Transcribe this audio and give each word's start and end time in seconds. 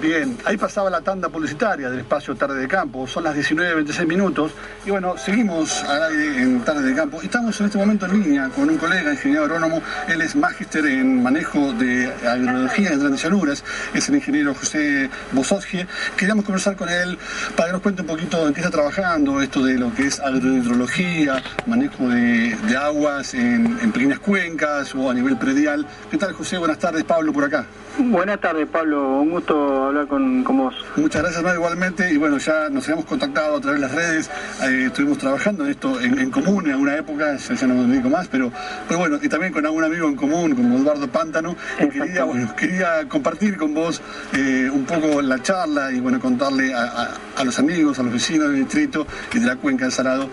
Bien, 0.00 0.38
ahí 0.44 0.56
pasaba 0.56 0.88
la 0.90 1.00
tanda 1.00 1.28
publicitaria 1.28 1.90
del 1.90 2.00
espacio 2.00 2.36
Tarde 2.36 2.60
de 2.60 2.68
Campo, 2.68 3.08
son 3.08 3.24
las 3.24 3.34
19.26 3.34 4.06
minutos 4.06 4.52
y 4.86 4.90
bueno, 4.90 5.18
seguimos 5.18 5.84
en 6.12 6.60
Tarde 6.60 6.82
de 6.82 6.94
Campo. 6.94 7.20
Estamos 7.20 7.58
en 7.58 7.66
este 7.66 7.78
momento 7.78 8.06
en 8.06 8.22
línea 8.22 8.48
con 8.50 8.70
un 8.70 8.78
colega, 8.78 9.10
ingeniero 9.10 9.42
agrónomo, 9.44 9.82
él 10.06 10.20
es 10.20 10.36
magíster 10.36 10.86
en 10.86 11.20
manejo 11.20 11.72
de 11.72 12.12
agroecología 12.24 12.92
en 12.92 13.00
grandes 13.00 13.22
llanuras, 13.24 13.64
es 13.92 14.08
el 14.08 14.14
ingeniero 14.14 14.54
José 14.54 15.10
Bososgie. 15.32 15.84
Queríamos 16.16 16.44
conversar 16.44 16.76
con 16.76 16.88
él 16.88 17.18
para 17.56 17.70
que 17.70 17.72
nos 17.72 17.82
cuente 17.82 18.02
un 18.02 18.08
poquito 18.08 18.46
en 18.46 18.54
qué 18.54 18.60
está 18.60 18.70
trabajando, 18.70 19.42
esto 19.42 19.64
de 19.64 19.78
lo 19.78 19.92
que 19.92 20.06
es 20.06 20.20
agrohidrología, 20.20 21.42
manejo 21.66 22.08
de, 22.08 22.56
aguas 22.78 23.34
en, 23.34 23.76
en 23.82 23.90
pequeñas 23.90 24.20
cuencas 24.20 24.94
o 24.94 25.10
a 25.10 25.14
nivel 25.14 25.36
predial. 25.36 25.84
¿Qué 26.08 26.18
tal 26.18 26.34
José? 26.34 26.56
Buenas 26.56 26.78
tardes, 26.78 27.02
Pablo 27.02 27.32
por 27.32 27.44
acá. 27.44 27.66
Buenas 27.98 28.40
tardes, 28.40 28.68
Pablo. 28.68 29.20
Un 29.20 29.30
gusto 29.30 29.87
hablar 29.88 30.06
con, 30.06 30.44
vos. 30.44 30.74
Muchas 30.96 31.22
gracias, 31.22 31.42
no, 31.42 31.54
igualmente. 31.54 32.12
Y 32.12 32.16
bueno, 32.16 32.38
ya 32.38 32.68
nos 32.70 32.84
habíamos 32.84 33.04
contactado 33.04 33.56
a 33.56 33.60
través 33.60 33.80
de 33.80 33.86
las 33.86 33.94
redes. 33.94 34.30
Eh, 34.62 34.84
estuvimos 34.86 35.18
trabajando 35.18 35.64
en 35.64 35.70
esto 35.70 36.00
en, 36.00 36.30
común 36.30 36.66
en 36.66 36.72
alguna 36.72 36.96
época, 36.96 37.36
ya, 37.36 37.66
no 37.66 37.74
me 37.74 37.92
dedico 37.92 38.10
más, 38.10 38.28
pero, 38.28 38.52
pero 38.86 39.00
bueno, 39.00 39.18
y 39.22 39.28
también 39.28 39.52
con 39.52 39.64
algún 39.64 39.84
amigo 39.84 40.08
en 40.08 40.16
común, 40.16 40.54
como 40.54 40.78
Eduardo 40.78 41.08
Pántano. 41.08 41.56
Y 41.80 41.88
quería, 41.88 42.24
bueno, 42.24 42.54
quería 42.56 43.08
compartir 43.08 43.56
con 43.56 43.74
vos 43.74 44.00
eh, 44.32 44.70
un 44.72 44.84
poco 44.84 45.22
la 45.22 45.42
charla 45.42 45.92
y 45.92 46.00
bueno, 46.00 46.20
contarle 46.20 46.72
a, 46.74 47.44
los 47.44 47.58
amigos, 47.58 47.98
a 47.98 48.02
los 48.02 48.12
vecinos 48.12 48.48
del 48.50 48.60
distrito 48.60 49.06
y 49.32 49.38
de 49.38 49.46
la 49.46 49.56
cuenca 49.56 49.84
del 49.84 49.92
Salado, 49.92 50.28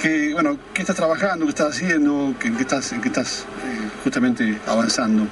que, 0.00 0.32
bueno, 0.34 0.58
qué 0.74 0.82
estás 0.82 0.96
trabajando, 0.96 1.44
qué 1.46 1.50
estás 1.50 1.76
haciendo, 1.76 2.34
qué, 2.38 2.52
qué 2.52 2.62
estás, 2.62 2.94
qué 3.00 3.08
estás 3.08 3.46
eh, 3.64 3.88
justamente 4.04 4.58
avanzando. 4.66 5.26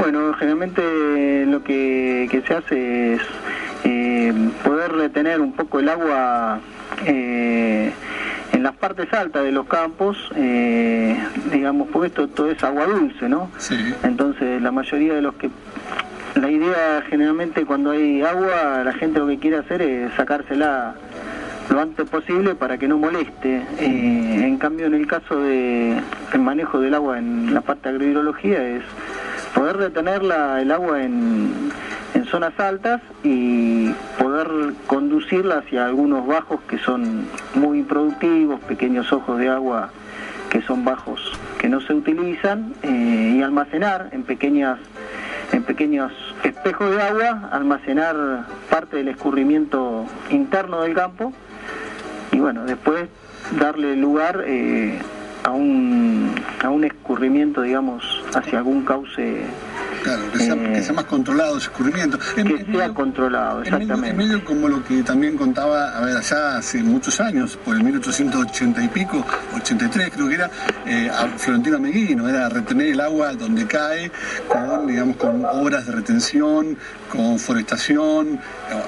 Bueno, 0.00 0.32
generalmente 0.32 1.44
lo 1.46 1.62
que, 1.62 2.42
se 2.46 2.54
hace 2.54 3.14
es 3.14 3.20
eh, 3.84 4.32
poder 4.64 4.92
retener 4.92 5.42
un 5.42 5.52
poco 5.52 5.78
el 5.78 5.90
agua 5.90 6.58
eh, 7.04 7.92
en 8.52 8.62
las 8.62 8.74
partes 8.76 9.12
altas 9.12 9.44
de 9.44 9.52
los 9.52 9.66
campos, 9.66 10.16
eh, 10.36 11.18
digamos, 11.52 11.88
porque 11.92 12.08
esto 12.08 12.28
todo 12.28 12.50
es 12.50 12.64
agua 12.64 12.86
dulce, 12.86 13.28
¿no? 13.28 13.50
Sí. 13.58 13.76
Entonces 14.02 14.62
la 14.62 14.72
mayoría 14.72 15.14
de 15.14 15.22
los 15.22 15.34
que... 15.34 15.50
La 16.34 16.50
idea 16.50 17.02
generalmente 17.10 17.66
cuando 17.66 17.90
hay 17.90 18.22
agua, 18.22 18.82
la 18.82 18.94
gente 18.94 19.18
lo 19.18 19.26
que 19.26 19.38
quiere 19.38 19.58
hacer 19.58 19.82
es 19.82 20.14
sacársela 20.14 20.94
lo 21.68 21.80
antes 21.80 22.08
posible 22.08 22.54
para 22.54 22.78
que 22.78 22.88
no 22.88 22.96
moleste. 22.96 23.62
en 23.78 24.56
cambio, 24.56 24.86
en 24.86 24.94
el 24.94 25.06
caso 25.06 25.38
del 25.40 26.02
manejo 26.38 26.80
del 26.80 26.94
agua 26.94 27.18
en 27.18 27.52
la 27.52 27.60
parte 27.60 27.88
de 27.88 27.96
agrohidrología 27.96 28.62
es 28.66 28.82
poder 29.54 29.78
detener 29.78 30.22
el 30.22 30.70
agua 30.70 31.02
en, 31.02 31.70
zonas 32.30 32.52
altas 32.60 33.00
y 33.24 33.90
poder 34.16 34.46
conducirla 34.86 35.58
hacia 35.58 35.86
algunos 35.86 36.24
bajos 36.28 36.60
que 36.68 36.78
son 36.78 37.26
muy 37.54 37.78
improductivos, 37.78 38.60
pequeños 38.60 39.12
ojos 39.12 39.36
de 39.38 39.48
agua 39.48 39.90
que 40.48 40.62
son 40.62 40.84
bajos 40.84 41.20
que 41.58 41.68
no 41.68 41.80
se 41.80 41.92
utilizan 41.92 42.72
eh, 42.84 43.34
y 43.36 43.42
almacenar 43.42 44.10
en 44.12 44.22
pequeñas 44.22 44.78
en 45.52 45.64
pequeños 45.64 46.12
espejos 46.44 46.94
de 46.94 47.02
agua, 47.02 47.48
almacenar 47.50 48.44
parte 48.68 48.98
del 48.98 49.08
escurrimiento 49.08 50.06
interno 50.30 50.82
del 50.82 50.94
campo 50.94 51.32
y 52.30 52.38
bueno, 52.38 52.64
después 52.64 53.08
darle 53.58 53.96
lugar 53.96 54.44
eh, 54.46 55.00
a 55.44 55.50
un, 55.50 56.34
a 56.62 56.68
un 56.70 56.84
escurrimiento, 56.84 57.62
digamos, 57.62 58.04
hacia 58.34 58.58
algún 58.58 58.84
cauce 58.84 59.44
Claro, 60.02 60.22
que 60.32 60.38
sea, 60.38 60.54
que 60.54 60.82
sea, 60.82 60.92
más 60.94 61.04
controlado 61.04 61.58
ese 61.58 61.66
escurrimiento. 61.66 62.18
que 62.18 62.66
sea 62.72 62.88
controlado, 62.94 63.62
exactamente. 63.62 64.08
En 64.08 64.16
medio, 64.16 64.44
como 64.44 64.68
lo 64.68 64.82
que 64.82 65.02
también 65.02 65.36
contaba, 65.36 65.96
a 65.96 66.00
ver, 66.00 66.16
allá 66.16 66.56
hace 66.56 66.82
muchos 66.82 67.20
años, 67.20 67.58
por 67.64 67.76
el 67.76 67.84
1880 67.84 68.82
y 68.82 68.88
pico, 68.88 69.24
83 69.56 70.10
creo 70.10 70.28
que 70.28 70.34
era, 70.34 70.50
eh, 70.86 71.10
a 71.10 71.28
Florentino 71.36 71.78
Meguino, 71.78 72.28
era 72.28 72.48
retener 72.48 72.88
el 72.88 73.00
agua 73.00 73.34
donde 73.34 73.66
cae, 73.66 74.10
con, 74.48 74.86
digamos, 74.86 75.16
con 75.16 75.44
obras 75.44 75.86
de 75.86 75.92
retención, 75.92 76.78
con 77.10 77.38
forestación. 77.38 78.40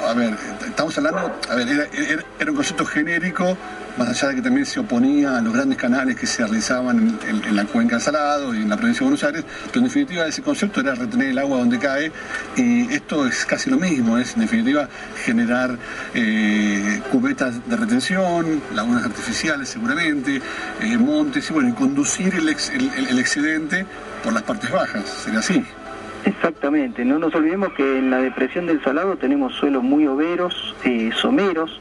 A 0.08 0.14
ver, 0.14 0.34
estamos 0.66 0.96
hablando, 0.96 1.30
a 1.50 1.54
ver, 1.54 1.69
era, 1.69 2.22
era 2.38 2.50
un 2.50 2.56
concepto 2.56 2.86
genérico 2.86 3.56
más 3.97 4.08
allá 4.08 4.28
de 4.28 4.36
que 4.36 4.42
también 4.42 4.66
se 4.66 4.80
oponía 4.80 5.36
a 5.36 5.41
los 5.41 5.53
grandes 5.53 5.78
canales 5.78 6.16
que 6.16 6.26
se 6.26 6.42
realizaban 6.42 7.19
en, 7.26 7.56
la 7.56 7.64
cuenca 7.64 7.97
del 7.97 8.03
Salado 8.03 8.54
y 8.54 8.62
en 8.62 8.69
la 8.69 8.76
provincia 8.76 9.00
de 9.00 9.04
Buenos 9.04 9.25
Aires, 9.25 9.44
pero 9.66 9.80
en 9.80 9.84
definitiva 9.84 10.26
ese 10.26 10.42
concepto 10.42 10.80
era 10.80 10.94
retener 10.94 11.28
el 11.28 11.38
agua 11.38 11.58
donde 11.58 11.78
cae 11.78 12.12
y 12.56 12.92
esto 12.92 13.26
es 13.26 13.44
casi 13.44 13.70
lo 13.70 13.78
mismo, 13.78 14.19
es 14.19 14.34
en 14.34 14.41
definitiva 14.41 14.88
generar 15.25 15.76
eh, 16.14 17.00
cubetas 17.10 17.69
de 17.69 17.76
retención, 17.76 18.62
lagunas 18.75 19.04
artificiales 19.04 19.69
seguramente, 19.69 20.41
eh, 20.81 20.97
montes 20.97 21.50
y 21.50 21.52
bueno, 21.52 21.69
y 21.70 21.72
conducir 21.72 22.34
el, 22.34 22.48
el 22.48 23.19
excedente 23.19 23.86
por 24.22 24.32
las 24.32 24.42
partes 24.42 24.70
bajas, 24.70 25.04
sería 25.25 25.41
así. 25.41 25.64
Exactamente, 26.24 27.04
no 27.04 27.18
nos 27.18 27.34
olvidemos 27.34 27.72
que 27.72 27.98
en 27.98 28.10
la 28.10 28.18
depresión 28.18 28.66
del 28.66 28.82
Salado 28.84 29.16
tenemos 29.16 29.54
suelos 29.54 29.82
muy 29.82 30.06
overos, 30.06 30.74
eh, 30.84 31.10
someros, 31.16 31.80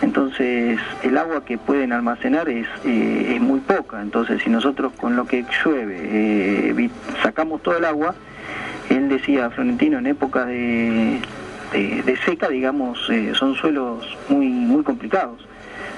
entonces 0.00 0.80
el 1.02 1.18
agua 1.18 1.44
que 1.44 1.58
pueden 1.58 1.92
almacenar 1.92 2.48
es, 2.48 2.66
eh, 2.86 3.34
es 3.36 3.40
muy 3.40 3.60
poca, 3.60 4.00
entonces 4.00 4.42
si 4.42 4.48
nosotros 4.48 4.92
con 4.96 5.14
lo 5.14 5.26
que 5.26 5.44
llueve 5.62 5.98
eh, 6.00 6.90
sacamos 7.22 7.62
todo 7.62 7.76
el 7.76 7.84
agua, 7.84 8.14
él 8.88 9.10
decía 9.10 9.50
Florentino 9.50 9.98
en 9.98 10.06
épocas 10.06 10.46
de, 10.46 11.20
de, 11.72 12.18
seca, 12.24 12.48
digamos, 12.48 13.10
son 13.34 13.54
suelos 13.56 14.06
muy, 14.30 14.48
muy 14.48 14.82
complicados, 14.84 15.46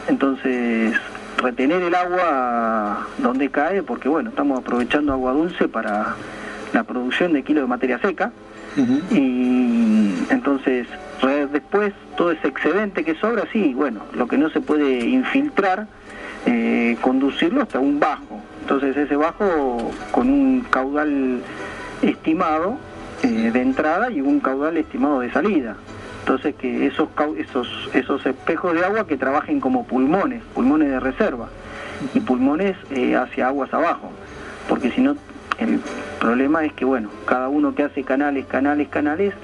entonces 0.09 0.95
retener 1.39 1.81
el 1.83 1.95
agua 1.95 3.07
donde 3.19 3.51
cae, 3.51 3.85
porque 3.85 4.09
bueno, 4.09 4.31
estamos 4.31 4.59
aprovechando 4.59 5.13
agua 5.13 5.33
dulce 5.33 5.69
para 5.69 6.17
la 6.75 6.83
producción 6.83 7.33
de 7.33 7.43
kilos 7.43 7.63
de 7.63 7.69
materia 7.69 7.99
seca. 7.99 8.33
Y 9.13 10.13
entonces, 10.31 10.89
después, 11.53 11.95
todo 12.17 12.33
ese 12.33 12.49
excedente 12.49 13.05
que 13.05 13.15
sobra, 13.15 13.45
sí, 13.53 13.73
bueno, 13.73 14.01
lo 14.15 14.27
que 14.27 14.37
no 14.37 14.51
se 14.51 14.61
puede 14.61 15.07
infiltrar, 15.07 15.87
eh, 16.45 16.97
conducirlo 17.01 17.63
hasta 17.63 17.79
un 17.79 18.01
bajo. 18.01 18.41
Entonces, 18.63 18.97
ese 18.97 19.17
bajo 19.17 19.93
con 20.11 20.29
un 20.29 20.67
caudal 20.69 21.41
estimado 22.03 22.77
eh, 23.23 23.51
de 23.53 23.61
entrada 23.61 24.11
y 24.11 24.21
un 24.21 24.41
caudal 24.41 24.77
estimado 24.77 25.21
de 25.21 25.31
salida. 25.31 25.77
Entonces, 26.21 26.55
que 26.57 26.87
esos, 26.87 27.09
esos, 27.37 27.91
esos 27.95 28.27
espejos 28.27 28.75
de 28.75 28.85
agua 28.85 29.07
que 29.07 29.17
trabajen 29.17 29.61
como 29.61 29.87
pulmones, 29.87 30.43
pulmones 30.55 30.91
de 30.91 30.99
reserva 30.99 31.49
y 32.13 32.21
pulmones 32.21 32.77
eh, 32.91 33.15
hacia 33.15 33.49
aguas 33.49 33.73
abajo, 33.73 34.11
porque 34.69 34.91
si 34.91 35.01
no 35.01 35.17
el 35.65 35.81
problema 36.21 36.65
es 36.65 36.73
que, 36.73 36.85
bueno, 36.85 37.11
cada 37.27 37.49
uno 37.49 37.75
que 37.75 37.85
hace 37.85 38.03
canales, 38.03 38.47
canales, 38.47 38.89
canales, 38.89 39.35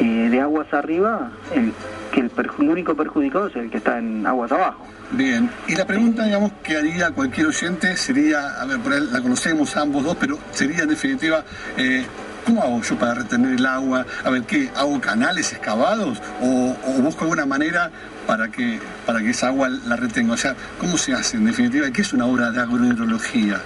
eh, 0.00 0.28
de 0.30 0.40
aguas 0.40 0.72
arriba, 0.72 1.30
el, 1.54 1.72
que 2.12 2.20
el, 2.20 2.30
único 2.68 2.94
perjudicado 2.94 3.48
es 3.48 3.56
el 3.56 3.70
que 3.70 3.78
está 3.78 3.98
en 3.98 4.26
aguas 4.26 4.52
abajo. 4.52 4.86
Bien, 5.10 5.50
y 5.66 5.74
la 5.74 5.86
pregunta, 5.86 6.24
digamos, 6.24 6.52
que 6.62 6.76
haría 6.76 7.10
cualquier 7.10 7.46
oyente 7.46 7.96
sería, 7.96 8.60
a 8.60 8.66
ver, 8.66 8.78
por 8.78 8.92
la 9.00 9.20
conocemos 9.20 9.76
ambos 9.76 10.04
dos, 10.04 10.16
pero 10.20 10.38
sería 10.52 10.82
en 10.82 10.90
definitiva, 10.90 11.44
eh, 11.76 12.04
¿cómo 12.44 12.62
hago 12.62 12.82
yo 12.82 12.98
para 12.98 13.14
retener 13.14 13.54
el 13.54 13.66
agua? 13.66 14.04
A 14.24 14.30
ver, 14.30 14.42
¿qué? 14.42 14.70
¿Hago 14.76 15.00
canales 15.00 15.52
excavados 15.52 16.20
o, 16.42 16.76
busco 17.00 17.24
alguna 17.24 17.46
manera 17.46 17.90
para 18.26 18.48
que, 18.48 18.78
para 19.06 19.20
que 19.20 19.30
esa 19.30 19.48
agua 19.48 19.68
la 19.68 19.96
retenga? 19.96 20.34
O 20.34 20.36
sea, 20.36 20.54
¿cómo 20.78 20.98
se 20.98 21.14
hace 21.14 21.38
en 21.38 21.46
definitiva? 21.46 21.90
¿Qué 21.90 22.02
es 22.02 22.12
una 22.12 22.26
obra 22.26 22.50
de 22.50 22.60
agrohidrología? 22.60 23.60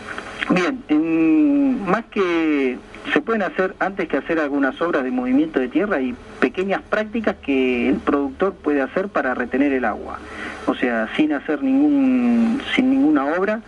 Bien, 0.50 1.84
más 1.86 2.04
que 2.06 2.78
se 3.12 3.20
pueden 3.20 3.42
hacer, 3.42 3.74
antes 3.78 4.08
que 4.08 4.16
hacer 4.16 4.38
algunas 4.38 4.80
obras 4.80 5.04
de 5.04 5.10
movimiento 5.10 5.60
de 5.60 5.68
tierra, 5.68 6.00
y 6.00 6.14
pequeñas 6.40 6.82
prácticas 6.82 7.36
que 7.42 7.88
el 7.88 7.96
productor 7.96 8.54
puede 8.54 8.82
hacer 8.82 9.08
para 9.08 9.34
retener 9.34 9.72
el 9.72 9.84
agua. 9.84 10.18
O 10.66 10.74
sea, 10.74 11.08
sin 11.16 11.32
hacer 11.32 11.62
ningún, 11.62 12.60
sin 12.74 12.90
ninguna 12.90 13.26
obra, 13.26 13.60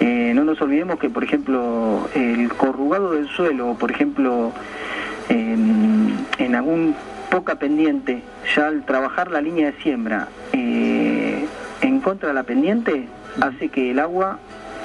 Eh, 0.00 0.32
no 0.34 0.44
nos 0.44 0.60
olvidemos 0.60 0.98
que, 0.98 1.08
por 1.08 1.24
ejemplo, 1.24 2.08
el 2.14 2.48
corrugado 2.50 3.12
del 3.12 3.28
suelo, 3.28 3.76
por 3.78 3.90
ejemplo, 3.90 4.52
en, 5.28 6.54
algún 6.54 6.94
poca 7.30 7.56
pendiente, 7.56 8.22
ya 8.54 8.68
al 8.68 8.84
trabajar 8.84 9.30
la 9.30 9.40
línea 9.40 9.70
de 9.72 9.82
siembra 9.82 10.28
eh, 10.52 11.44
en 11.82 12.00
contra 12.00 12.28
de 12.28 12.34
la 12.34 12.44
pendiente, 12.44 13.08
hace 13.40 13.68
que 13.68 13.90
el 13.90 13.98
agua 13.98 14.38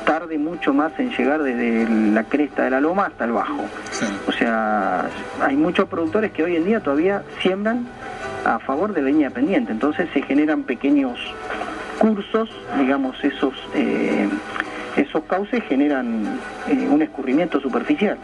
tarde 0.06 0.38
mucho 0.38 0.74
más 0.74 0.92
en 1.00 1.12
llegar 1.12 1.44
desde 1.44 1.88
la 1.90 2.24
cresta 2.24 2.64
de 2.64 2.70
la 2.70 2.82
loma 2.82 3.06
hasta 3.06 3.26
el 3.26 3.32
bajo. 3.32 3.66
O 4.28 4.32
sea, 4.32 5.10
hay 5.42 5.56
muchos 5.56 5.88
productores 5.88 6.32
que 6.32 6.44
hoy 6.44 6.56
en 6.56 6.66
día 6.66 6.80
todavía 6.80 7.24
siembran 7.42 7.88
a 8.46 8.60
favor 8.60 8.94
de 8.94 9.02
línea 9.02 9.30
pendiente, 9.30 9.72
entonces 9.72 10.10
se 10.14 10.22
generan 10.24 10.64
pequeños 10.64 11.20
cursos, 12.00 12.50
digamos, 12.80 13.24
esos... 13.24 13.54
Eh, 13.76 14.28
esos 14.98 15.24
cauces 15.24 15.64
generan 15.70 16.26
eh, 16.68 16.88
un 16.90 17.02
escurrimiento 17.02 17.62
superficial. 17.62 18.18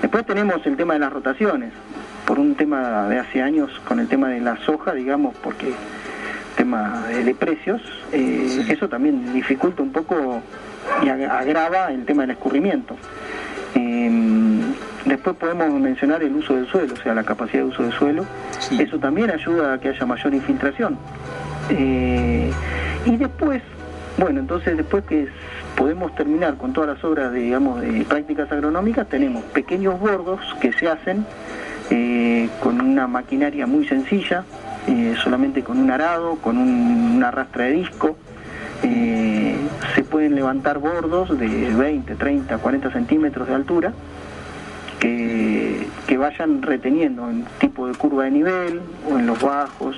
Después 0.00 0.24
tenemos 0.24 0.64
el 0.64 0.76
tema 0.76 0.94
de 0.94 1.00
las 1.00 1.12
rotaciones, 1.12 1.72
por 2.24 2.38
un 2.38 2.54
tema 2.54 3.08
de 3.08 3.18
hace 3.18 3.42
años 3.42 3.70
con 3.86 4.00
el 4.00 4.08
tema 4.08 4.28
de 4.28 4.40
la 4.40 4.56
soja, 4.58 4.94
digamos, 4.94 5.34
porque 5.42 5.72
tema 6.56 7.04
de, 7.08 7.34
precios, 7.34 7.80
eh, 8.12 8.66
eso 8.68 8.88
también 8.88 9.32
dificulta 9.32 9.82
un 9.82 9.92
poco 9.92 10.40
y 11.02 11.08
agrava 11.08 11.90
el 11.90 12.04
tema 12.04 12.22
del 12.22 12.32
escurrimiento. 12.32 12.96
Em, 13.74 14.60
después 15.04 15.36
podemos 15.36 15.68
mencionar 15.80 16.22
el 16.22 16.34
uso 16.34 16.54
del 16.54 16.66
suelo, 16.68 16.94
o 16.94 16.96
sea, 17.02 17.14
la 17.14 17.24
capacidad 17.24 17.62
de 17.62 17.68
uso 17.68 17.82
del 17.82 17.92
suelo. 17.92 18.24
Eso 18.78 18.98
también 18.98 19.30
ayuda 19.30 19.74
a 19.74 19.80
que 19.80 19.88
haya 19.88 20.06
mayor 20.06 20.34
infiltración. 20.34 20.96
Eh, 21.70 22.50
y 23.04 23.16
después, 23.16 23.62
bueno, 24.18 24.40
entonces 24.40 24.76
después 24.76 25.04
que 25.04 25.28
podemos 25.76 26.14
terminar 26.14 26.56
con 26.56 26.72
todas 26.72 26.90
las 26.90 27.04
obras 27.04 27.32
de, 27.32 27.40
digamos, 27.40 27.80
de 27.80 28.04
prácticas 28.08 28.50
agronómicas, 28.52 29.08
tenemos 29.08 29.42
pequeños 29.44 29.98
bordos 29.98 30.40
que 30.60 30.72
se 30.72 30.88
hacen 30.88 31.26
eh, 31.90 32.48
con 32.60 32.80
una 32.80 33.06
maquinaria 33.06 33.66
muy 33.66 33.86
sencilla, 33.86 34.44
eh, 34.86 35.14
solamente 35.22 35.62
con 35.62 35.78
un 35.78 35.90
arado, 35.90 36.36
con 36.36 36.58
una 36.58 37.30
rastra 37.30 37.64
de 37.64 37.72
disco. 37.72 38.16
Eh, 38.82 39.56
se 39.94 40.04
pueden 40.04 40.34
levantar 40.34 40.78
bordos 40.78 41.38
de 41.38 41.46
20, 41.74 42.14
30, 42.14 42.58
40 42.58 42.90
centímetros 42.90 43.48
de 43.48 43.54
altura 43.54 43.92
que, 44.98 45.88
vayan 46.16 46.62
reteniendo 46.62 47.28
en 47.28 47.44
tipo 47.58 47.88
de 47.88 47.94
curva 47.94 48.24
de 48.24 48.30
nivel 48.30 48.80
o 49.10 49.18
en 49.18 49.26
los 49.26 49.42
bajos, 49.42 49.96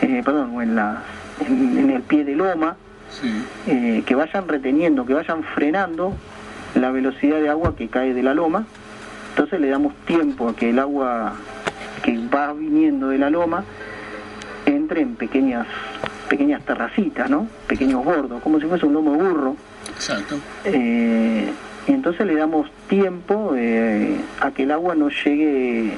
perdón, 0.00 0.54
o 0.54 0.62
en, 0.62 0.76
la, 0.76 1.02
en 1.48 1.90
el 1.90 2.02
pie 2.02 2.22
de 2.22 2.36
loma 2.36 2.76
eh, 3.66 4.02
que 4.06 4.14
vayan 4.14 4.48
reteniendo, 4.48 5.06
que 5.06 5.14
vayan 5.14 5.42
frenando 5.42 6.12
la 6.74 6.90
velocidad 6.90 7.40
de 7.40 7.48
agua 7.48 7.76
que 7.76 7.88
cae 7.88 8.12
de 8.12 8.22
la 8.22 8.34
loma. 8.34 8.66
Entonces 9.30 9.60
le 9.60 9.68
damos 9.68 9.94
tiempo 10.06 10.48
a 10.48 10.56
que 10.56 10.70
el 10.70 10.78
agua 10.78 11.34
que 12.02 12.18
va 12.28 12.52
viniendo 12.52 13.08
de 13.08 13.18
la 13.18 13.30
loma 13.30 13.64
en 14.98 15.16
pequeñas 15.16 15.66
pequeñas 16.28 16.62
terracitas, 16.64 17.28
¿no? 17.30 17.46
Pequeños 17.66 18.04
bordos, 18.04 18.42
como 18.42 18.58
si 18.58 18.66
fuese 18.66 18.86
un 18.86 18.94
lomo 18.94 19.12
burro. 19.12 19.56
Exacto. 19.88 20.36
Eh, 20.64 21.50
y 21.86 21.92
entonces 21.92 22.26
le 22.26 22.34
damos 22.34 22.70
tiempo 22.88 23.52
eh, 23.56 24.18
a 24.40 24.50
que 24.50 24.64
el 24.64 24.70
agua 24.70 24.94
no 24.94 25.10
llegue 25.10 25.96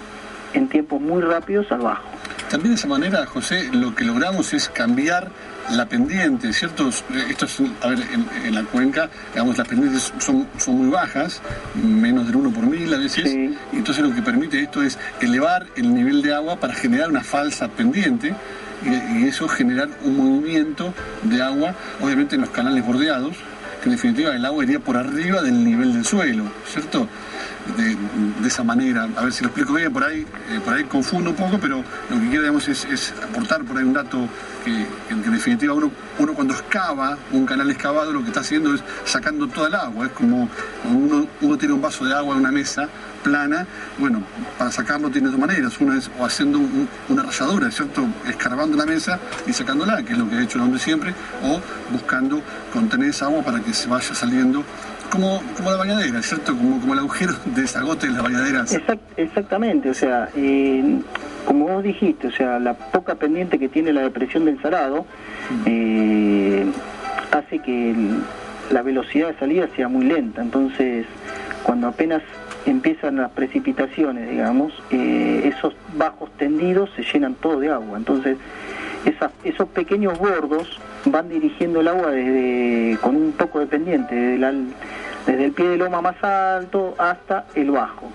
en 0.52 0.68
tiempos 0.68 1.00
muy 1.00 1.22
rápidos 1.22 1.70
al 1.70 1.80
bajo. 1.80 2.15
También 2.50 2.74
de 2.74 2.78
esa 2.78 2.86
manera, 2.86 3.26
José, 3.26 3.70
lo 3.72 3.94
que 3.94 4.04
logramos 4.04 4.54
es 4.54 4.68
cambiar 4.68 5.30
la 5.70 5.86
pendiente, 5.86 6.52
¿cierto? 6.52 6.90
Esto 7.28 7.46
es, 7.46 7.60
a 7.82 7.88
ver, 7.88 7.98
en, 8.44 8.54
la 8.54 8.62
cuenca, 8.62 9.10
digamos, 9.32 9.58
las 9.58 9.66
pendientes 9.66 10.12
son, 10.18 10.46
son 10.58 10.76
muy 10.76 10.90
bajas, 10.90 11.42
menos 11.74 12.26
del 12.26 12.36
1 12.36 12.50
por 12.50 12.64
mil 12.66 12.92
a 12.94 12.98
veces, 12.98 13.26
y 13.26 13.76
entonces 13.76 14.04
lo 14.04 14.14
que 14.14 14.22
permite 14.22 14.60
esto 14.60 14.82
es 14.82 14.96
elevar 15.20 15.66
el 15.74 15.92
nivel 15.92 16.22
de 16.22 16.34
agua 16.34 16.60
para 16.60 16.72
generar 16.74 17.08
una 17.08 17.24
falsa 17.24 17.66
pendiente 17.68 18.32
y, 18.84 19.18
y 19.18 19.26
eso 19.26 19.48
generar 19.48 19.88
un 20.04 20.16
movimiento 20.16 20.94
de 21.24 21.42
agua, 21.42 21.74
obviamente 22.00 22.36
en 22.36 22.42
los 22.42 22.50
canales 22.50 22.86
bordeados, 22.86 23.34
que 23.82 23.88
en 23.88 23.96
definitiva 23.96 24.36
el 24.36 24.44
agua 24.44 24.62
iría 24.62 24.78
por 24.78 24.96
arriba 24.96 25.42
del 25.42 25.64
nivel 25.64 25.94
del 25.94 26.04
suelo, 26.04 26.44
¿cierto? 26.68 27.08
De, 27.76 28.46
esa 28.46 28.62
manera. 28.62 29.08
A 29.16 29.24
ver 29.24 29.32
si 29.32 29.42
lo 29.42 29.48
explico 29.48 29.74
bien, 29.74 29.92
por 29.92 30.04
ahí, 30.04 30.26
eh, 30.50 30.60
por 30.64 30.74
ahí 30.74 30.84
confundo 30.84 31.30
un 31.30 31.36
poco, 31.36 31.58
pero 31.58 31.82
lo 32.10 32.20
que 32.20 32.28
quiero 32.28 32.58
es, 32.58 33.14
aportar 33.22 33.64
por 33.64 33.76
ahí 33.78 33.84
un 33.84 33.92
dato 33.92 34.28
que, 34.64 34.86
en 35.10 35.32
definitiva 35.32 35.74
uno, 35.74 35.90
cuando 36.34 36.54
excava 36.54 37.18
un 37.32 37.46
canal 37.46 37.70
excavado 37.70 38.12
lo 38.12 38.22
que 38.22 38.28
está 38.28 38.40
haciendo 38.40 38.74
es 38.74 38.82
sacando 39.04 39.48
toda 39.48 39.68
el 39.68 39.74
agua. 39.74 40.06
Es 40.06 40.12
como 40.12 40.48
uno, 40.84 41.26
uno 41.40 41.58
tiene 41.58 41.74
un 41.74 41.82
vaso 41.82 42.04
de 42.04 42.14
agua 42.14 42.34
en 42.34 42.40
una 42.40 42.52
mesa 42.52 42.88
plana, 43.26 43.66
bueno, 43.98 44.22
para 44.56 44.70
sacarlo 44.70 45.10
tiene 45.10 45.28
dos 45.28 45.38
maneras. 45.38 45.80
Una 45.80 45.98
es 45.98 46.08
o 46.18 46.24
haciendo 46.24 46.60
una 47.08 47.22
ralladura, 47.24 47.70
¿cierto? 47.72 48.06
Escarbando 48.28 48.76
la 48.76 48.86
mesa 48.86 49.18
y 49.46 49.52
sacándola, 49.52 50.04
que 50.04 50.12
es 50.12 50.18
lo 50.18 50.28
que 50.28 50.36
ha 50.36 50.42
hecho 50.42 50.58
el 50.58 50.64
hombre 50.64 50.78
siempre, 50.78 51.12
o 51.42 51.60
buscando 51.90 52.40
contener 52.72 53.10
esa 53.10 53.26
agua 53.26 53.42
para 53.42 53.60
que 53.60 53.74
se 53.74 53.88
vaya 53.88 54.14
saliendo 54.14 54.64
como, 55.10 55.42
como 55.56 55.70
la 55.70 55.76
bañadera, 55.76 56.22
¿cierto? 56.22 56.56
Como, 56.56 56.80
como 56.80 56.92
el 56.94 57.00
agujero 57.00 57.32
de 57.44 57.62
desagote 57.62 58.06
de 58.06 58.12
las 58.12 58.22
bañaderas. 58.22 58.78
exactamente, 59.16 59.90
o 59.90 59.94
sea, 59.94 60.28
eh, 60.36 61.00
como 61.46 61.68
vos 61.68 61.82
dijiste, 61.82 62.28
o 62.28 62.32
sea, 62.32 62.58
la 62.58 62.74
poca 62.74 63.14
pendiente 63.14 63.58
que 63.58 63.68
tiene 63.68 63.92
la 63.92 64.02
depresión 64.02 64.44
del 64.44 64.60
Salado 64.60 65.06
eh, 65.64 66.66
hace 67.30 67.60
que 67.60 67.94
la 68.70 68.82
velocidad 68.82 69.28
de 69.28 69.38
salida 69.38 69.68
sea 69.76 69.88
muy 69.88 70.04
lenta. 70.04 70.42
Entonces, 70.42 71.06
cuando 71.62 71.88
apenas 71.88 72.22
empiezan 72.66 73.16
las 73.16 73.30
precipitaciones, 73.30 74.28
digamos, 74.28 74.72
eh, 74.90 75.52
esos 75.56 75.74
bajos 75.96 76.30
tendidos 76.36 76.90
se 76.96 77.04
llenan 77.04 77.34
todo 77.34 77.60
de 77.60 77.70
agua. 77.70 77.96
Entonces, 77.96 78.38
esos 79.44 79.68
pequeños 79.68 80.18
bordos 80.18 80.80
van 81.06 81.28
dirigiendo 81.28 81.80
el 81.80 81.88
agua 81.88 82.10
desde 82.10 82.98
con 83.00 83.16
un 83.16 83.32
poco 83.32 83.60
de 83.60 83.66
pendiente, 83.66 84.14
desde, 84.14 85.44
el 85.44 85.52
pie 85.52 85.68
de 85.68 85.76
loma 85.76 86.00
más 86.00 86.22
alto 86.22 86.94
hasta 86.98 87.46
el 87.54 87.70
bajo. 87.70 88.10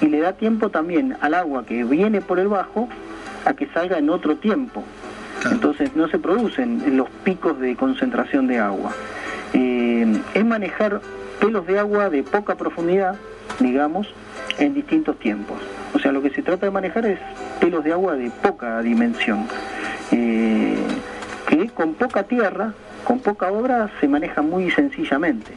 Y 0.00 0.06
le 0.06 0.20
da 0.20 0.32
tiempo 0.32 0.70
también 0.70 1.16
al 1.20 1.34
agua 1.34 1.64
que 1.66 1.84
viene 1.84 2.20
por 2.20 2.38
el 2.38 2.48
bajo 2.48 2.88
a 3.44 3.54
que 3.54 3.66
salga 3.68 3.98
en 3.98 4.10
otro 4.10 4.36
tiempo. 4.36 4.82
Entonces 5.50 5.94
no 5.94 6.08
se 6.08 6.18
producen 6.18 6.96
los 6.96 7.08
picos 7.24 7.58
de 7.60 7.76
concentración 7.76 8.46
de 8.46 8.58
agua. 8.58 8.92
Eh, 9.52 10.20
es 10.34 10.44
manejar 10.44 11.00
pelos 11.40 11.66
de 11.66 11.78
agua 11.78 12.10
de 12.10 12.22
poca 12.22 12.54
profundidad, 12.54 13.16
digamos, 13.58 14.06
en 14.58 14.74
distintos 14.74 15.18
tiempos. 15.18 15.58
O 15.94 15.98
sea, 15.98 16.12
lo 16.12 16.22
que 16.22 16.30
se 16.30 16.42
trata 16.42 16.66
de 16.66 16.72
manejar 16.72 17.06
es 17.06 17.18
pelos 17.60 17.84
de 17.84 17.92
agua 17.92 18.14
de 18.14 18.30
poca 18.30 18.80
dimensión. 18.82 19.46
Eh, 20.12 20.76
que 21.60 21.74
con 21.74 21.94
poca 21.94 22.22
tierra, 22.22 22.72
con 23.04 23.20
poca 23.20 23.50
obra, 23.50 23.90
se 24.00 24.08
maneja 24.08 24.42
muy 24.42 24.70
sencillamente. 24.70 25.52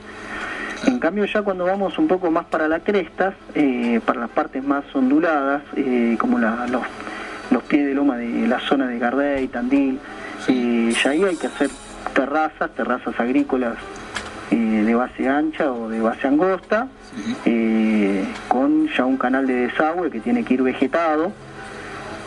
En 0.85 0.99
cambio 0.99 1.25
ya 1.25 1.41
cuando 1.41 1.65
vamos 1.65 1.97
un 1.97 2.07
poco 2.07 2.29
más 2.29 2.45
para 2.45 2.67
la 2.67 2.79
crestas, 2.79 3.35
eh, 3.55 4.01
para 4.05 4.21
las 4.21 4.29
partes 4.29 4.63
más 4.63 4.83
onduladas, 4.93 5.61
eh, 5.77 6.17
como 6.19 6.39
los, 6.39 7.63
pies 7.63 7.85
de 7.85 7.93
loma 7.93 8.17
de 8.17 8.47
la 8.47 8.59
zona 8.59 8.87
de 8.87 8.99
Gardey, 8.99 9.47
Tandil, 9.47 9.99
ya 10.47 11.09
ahí 11.11 11.23
hay 11.23 11.37
que 11.37 11.47
hacer 11.47 11.69
terrazas, 12.13 12.69
terrazas 12.71 13.17
agrícolas 13.19 13.75
de 14.51 14.93
base 14.93 15.27
ancha 15.27 15.71
o 15.71 15.89
de 15.89 15.99
base 16.01 16.27
angosta, 16.27 16.87
con 18.47 18.87
ya 18.89 19.05
un 19.05 19.17
canal 19.17 19.47
de 19.47 19.67
desagüe 19.67 20.11
que 20.11 20.19
tiene 20.19 20.43
que 20.43 20.55
ir 20.55 20.61
vegetado, 20.61 21.31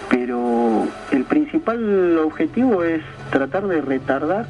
pero 0.09 0.87
el 1.13 1.25
principal 1.25 2.19
objetivo 2.19 2.83
es 2.83 3.03
tratar 3.31 3.67
de 3.67 3.81
retardar 3.81 4.47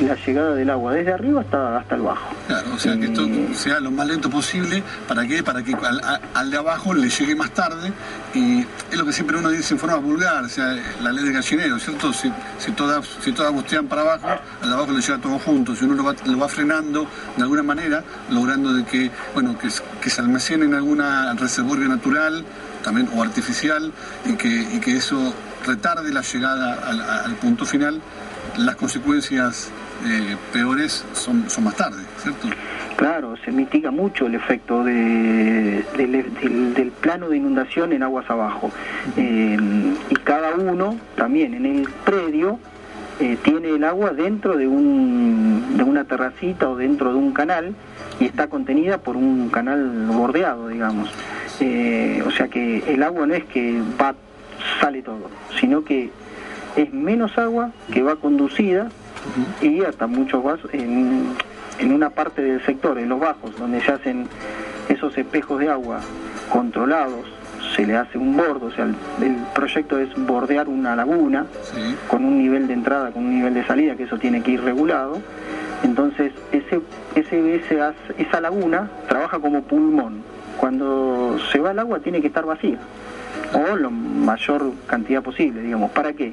la 0.00 0.14
llegada 0.14 0.54
del 0.54 0.70
agua 0.70 0.94
desde 0.94 1.12
arriba 1.12 1.42
hasta, 1.42 1.76
hasta 1.76 1.94
el 1.96 2.02
bajo. 2.02 2.34
Claro, 2.46 2.74
o 2.74 2.78
sea, 2.78 2.96
que 2.96 3.06
esto 3.06 3.26
sea 3.52 3.80
lo 3.80 3.90
más 3.90 4.06
lento 4.06 4.30
posible, 4.30 4.82
¿para 5.06 5.26
qué? 5.26 5.42
Para 5.42 5.62
que 5.62 5.76
al, 6.34 6.50
de 6.50 6.56
abajo 6.56 6.94
le 6.94 7.08
llegue 7.08 7.34
más 7.34 7.50
tarde, 7.50 7.92
y 8.34 8.60
es 8.90 8.98
lo 8.98 9.04
que 9.04 9.12
siempre 9.12 9.36
uno 9.36 9.50
dice 9.50 9.74
en 9.74 9.80
forma 9.80 9.96
vulgar, 9.96 10.44
o 10.44 10.48
sea, 10.48 10.76
la 11.02 11.12
ley 11.12 11.24
del 11.24 11.34
gallinero, 11.34 11.78
¿cierto? 11.78 12.12
Si, 12.12 12.32
si, 12.58 12.72
todas, 12.72 13.06
si 13.20 13.32
todas 13.32 13.52
bostean 13.52 13.86
para 13.86 14.02
abajo, 14.02 14.28
al 14.62 14.68
de 14.68 14.74
abajo 14.74 14.92
le 14.92 15.00
llega 15.00 15.18
todo 15.18 15.38
junto, 15.38 15.74
si 15.74 15.84
uno 15.84 15.94
lo 15.94 16.04
va, 16.04 16.14
lo 16.24 16.38
va 16.38 16.48
frenando 16.48 17.06
de 17.36 17.42
alguna 17.42 17.62
manera, 17.62 18.02
logrando 18.30 18.72
de 18.72 18.84
que, 18.84 19.10
bueno, 19.34 19.58
que, 19.58 19.68
que 20.00 20.10
se 20.10 20.20
almacene 20.20 20.64
en 20.64 20.74
alguna 20.74 21.34
reservorio 21.34 21.88
natural, 21.88 22.44
también 22.82 23.08
o 23.14 23.22
artificial 23.22 23.92
y 24.24 24.34
que, 24.34 24.48
y 24.48 24.80
que 24.80 24.96
eso 24.96 25.32
retarde 25.64 26.12
la 26.12 26.22
llegada 26.22 27.24
al, 27.24 27.34
punto 27.36 27.64
final, 27.64 28.00
las 28.56 28.76
consecuencias 28.76 29.70
eh, 30.06 30.36
peores 30.52 31.04
son, 31.12 31.48
son 31.48 31.64
más 31.64 31.76
tarde, 31.76 32.02
¿cierto? 32.18 32.48
Claro, 32.96 33.34
se 33.44 33.50
mitiga 33.50 33.90
mucho 33.90 34.26
el 34.26 34.34
efecto 34.34 34.84
de, 34.84 35.84
del, 35.96 36.92
plano 37.00 37.28
de 37.28 37.36
inundación 37.36 37.92
en 37.92 38.02
aguas 38.02 38.28
abajo. 38.30 38.70
Eh, 39.16 39.56
y 40.10 40.14
cada 40.16 40.54
uno 40.54 40.96
también 41.16 41.54
en 41.54 41.66
el 41.66 41.88
predio 42.04 42.60
eh, 43.20 43.36
tiene 43.42 43.70
el 43.70 43.84
agua 43.84 44.10
dentro 44.10 44.56
de, 44.56 44.68
un, 44.68 45.76
de 45.76 45.84
una 45.84 46.04
terracita 46.04 46.68
o 46.68 46.76
dentro 46.76 47.10
de 47.10 47.18
un 47.18 47.32
canal 47.32 47.74
y 48.20 48.24
está 48.26 48.48
contenida 48.48 48.98
por 48.98 49.16
un 49.16 49.48
canal 49.48 50.06
bordeado, 50.06 50.68
digamos. 50.68 51.10
Eh, 51.60 52.22
o 52.26 52.30
sea 52.30 52.48
que 52.48 52.82
el 52.86 53.02
agua 53.02 53.26
no 53.26 53.34
es 53.34 53.44
que 53.44 53.80
va, 54.00 54.14
sale 54.80 55.02
todo, 55.02 55.30
sino 55.60 55.84
que 55.84 56.10
es 56.76 56.92
menos 56.92 57.36
agua 57.38 57.70
que 57.92 58.02
va 58.02 58.16
conducida 58.16 58.88
y 59.60 59.82
hasta 59.82 60.06
muchos 60.06 60.42
vasos 60.42 60.72
en, 60.72 61.26
en 61.78 61.92
una 61.92 62.10
parte 62.10 62.42
del 62.42 62.64
sector, 62.64 62.98
en 62.98 63.08
los 63.08 63.20
bajos, 63.20 63.56
donde 63.58 63.80
se 63.80 63.92
hacen 63.92 64.26
esos 64.88 65.16
espejos 65.16 65.58
de 65.60 65.68
agua 65.68 66.00
controlados, 66.50 67.26
se 67.74 67.86
le 67.86 67.96
hace 67.96 68.18
un 68.18 68.36
bordo, 68.36 68.66
o 68.66 68.70
sea, 68.70 68.84
el, 68.84 69.36
proyecto 69.54 69.98
es 69.98 70.08
bordear 70.16 70.68
una 70.68 70.96
laguna 70.96 71.46
con 72.08 72.24
un 72.24 72.38
nivel 72.38 72.66
de 72.66 72.74
entrada, 72.74 73.10
con 73.10 73.24
un 73.24 73.36
nivel 73.36 73.54
de 73.54 73.64
salida, 73.64 73.96
que 73.96 74.04
eso 74.04 74.18
tiene 74.18 74.42
que 74.42 74.52
ir 74.52 74.62
regulado. 74.62 75.20
Entonces, 75.82 76.32
ese, 76.52 76.80
ese, 77.14 77.60
esa 78.18 78.40
laguna 78.40 78.88
trabaja 79.08 79.38
como 79.38 79.62
pulmón. 79.62 80.22
Cuando 80.58 81.38
se 81.50 81.58
va 81.58 81.72
el 81.72 81.78
agua 81.78 82.00
tiene 82.00 82.20
que 82.20 82.28
estar 82.28 82.44
vacía, 82.44 82.78
o 83.52 83.76
la 83.76 83.88
mayor 83.88 84.72
cantidad 84.86 85.22
posible, 85.22 85.62
digamos. 85.62 85.90
¿Para 85.90 86.12
qué? 86.12 86.32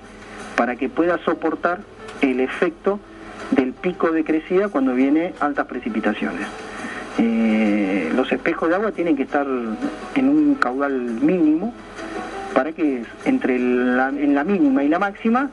Para 0.56 0.76
que 0.76 0.90
pueda 0.90 1.18
soportar 1.20 1.80
el 2.22 2.40
efecto 2.40 3.00
del 3.52 3.74
pico 3.74 4.12
de 4.12 4.24
crecida 4.24 4.70
cuando 4.70 4.94
viene 4.94 5.34
altas 5.40 5.66
precipitaciones. 5.68 6.48
Eh, 7.18 8.12
los 8.16 8.32
espejos 8.32 8.70
de 8.70 8.76
agua 8.76 8.92
tienen 8.92 9.16
que 9.16 9.24
estar 9.24 9.48
en 10.16 10.30
un 10.30 10.56
caudal 10.56 10.94
mínimo 10.94 11.74
para 12.54 12.72
que 12.72 13.04
entre 13.26 13.56
en 13.56 13.96
la 14.36 14.44
mínima 14.44 14.84
y 14.84 14.90
la 14.90 15.00
máxima 15.00 15.50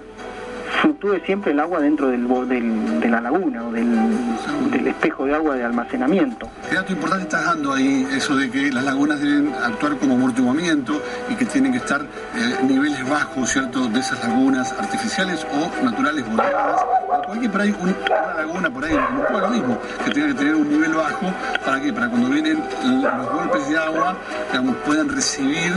fluctúe 0.81 1.21
siempre 1.25 1.53
el 1.53 1.61
agua 1.61 1.81
dentro 1.81 2.09
del, 2.09 2.27
del 2.49 3.01
de 3.01 3.09
la 3.09 3.21
laguna 3.21 3.65
o 3.65 3.73
del, 3.73 4.87
espejo 4.87 5.27
de 5.27 5.35
agua 5.35 5.57
de 5.57 5.65
almacenamiento. 5.65 6.49
¿Qué 6.69 6.77
dato 6.77 6.93
importante 6.93 7.25
estás 7.25 7.45
dando 7.45 7.73
ahí? 7.73 8.07
Eso 8.13 8.37
de 8.37 8.51
que 8.51 8.71
las 8.71 8.85
lagunas 8.85 9.21
deben 9.21 9.53
actuar 9.55 9.97
como 9.97 10.15
amortiguamiento 10.15 11.03
y 11.29 11.35
que 11.35 11.45
tienen 11.45 11.73
que 11.73 11.79
estar 11.79 12.03
eh, 12.03 12.57
niveles 12.63 13.09
bajos, 13.09 13.51
¿cierto?, 13.51 13.89
de 13.89 14.01
esas 14.01 14.21
lagunas 14.27 14.73
artificiales 14.73 15.47
o 15.53 15.85
naturales 15.85 16.27
bordadas. 16.29 16.81
Cualquier 17.27 17.51
por 17.51 17.61
ahí, 17.61 17.75
una 17.81 18.35
laguna 18.37 18.71
por 18.71 18.85
ahí, 18.85 18.95
un 18.95 19.41
lo 19.41 19.49
mismo, 19.49 19.79
que 20.05 20.11
tiene 20.13 20.29
que 20.29 20.35
tener 20.35 20.55
un 20.55 20.69
nivel 20.69 20.95
bajo, 20.95 21.33
¿para 21.65 21.81
qué? 21.81 21.93
Para 21.93 22.09
cuando 22.09 22.29
vienen 22.29 22.63
los 22.85 23.33
golpes 23.33 23.69
de 23.69 23.79
agua, 23.79 24.17
digamos, 24.51 24.77
puedan 24.87 25.09
recibir 25.09 25.73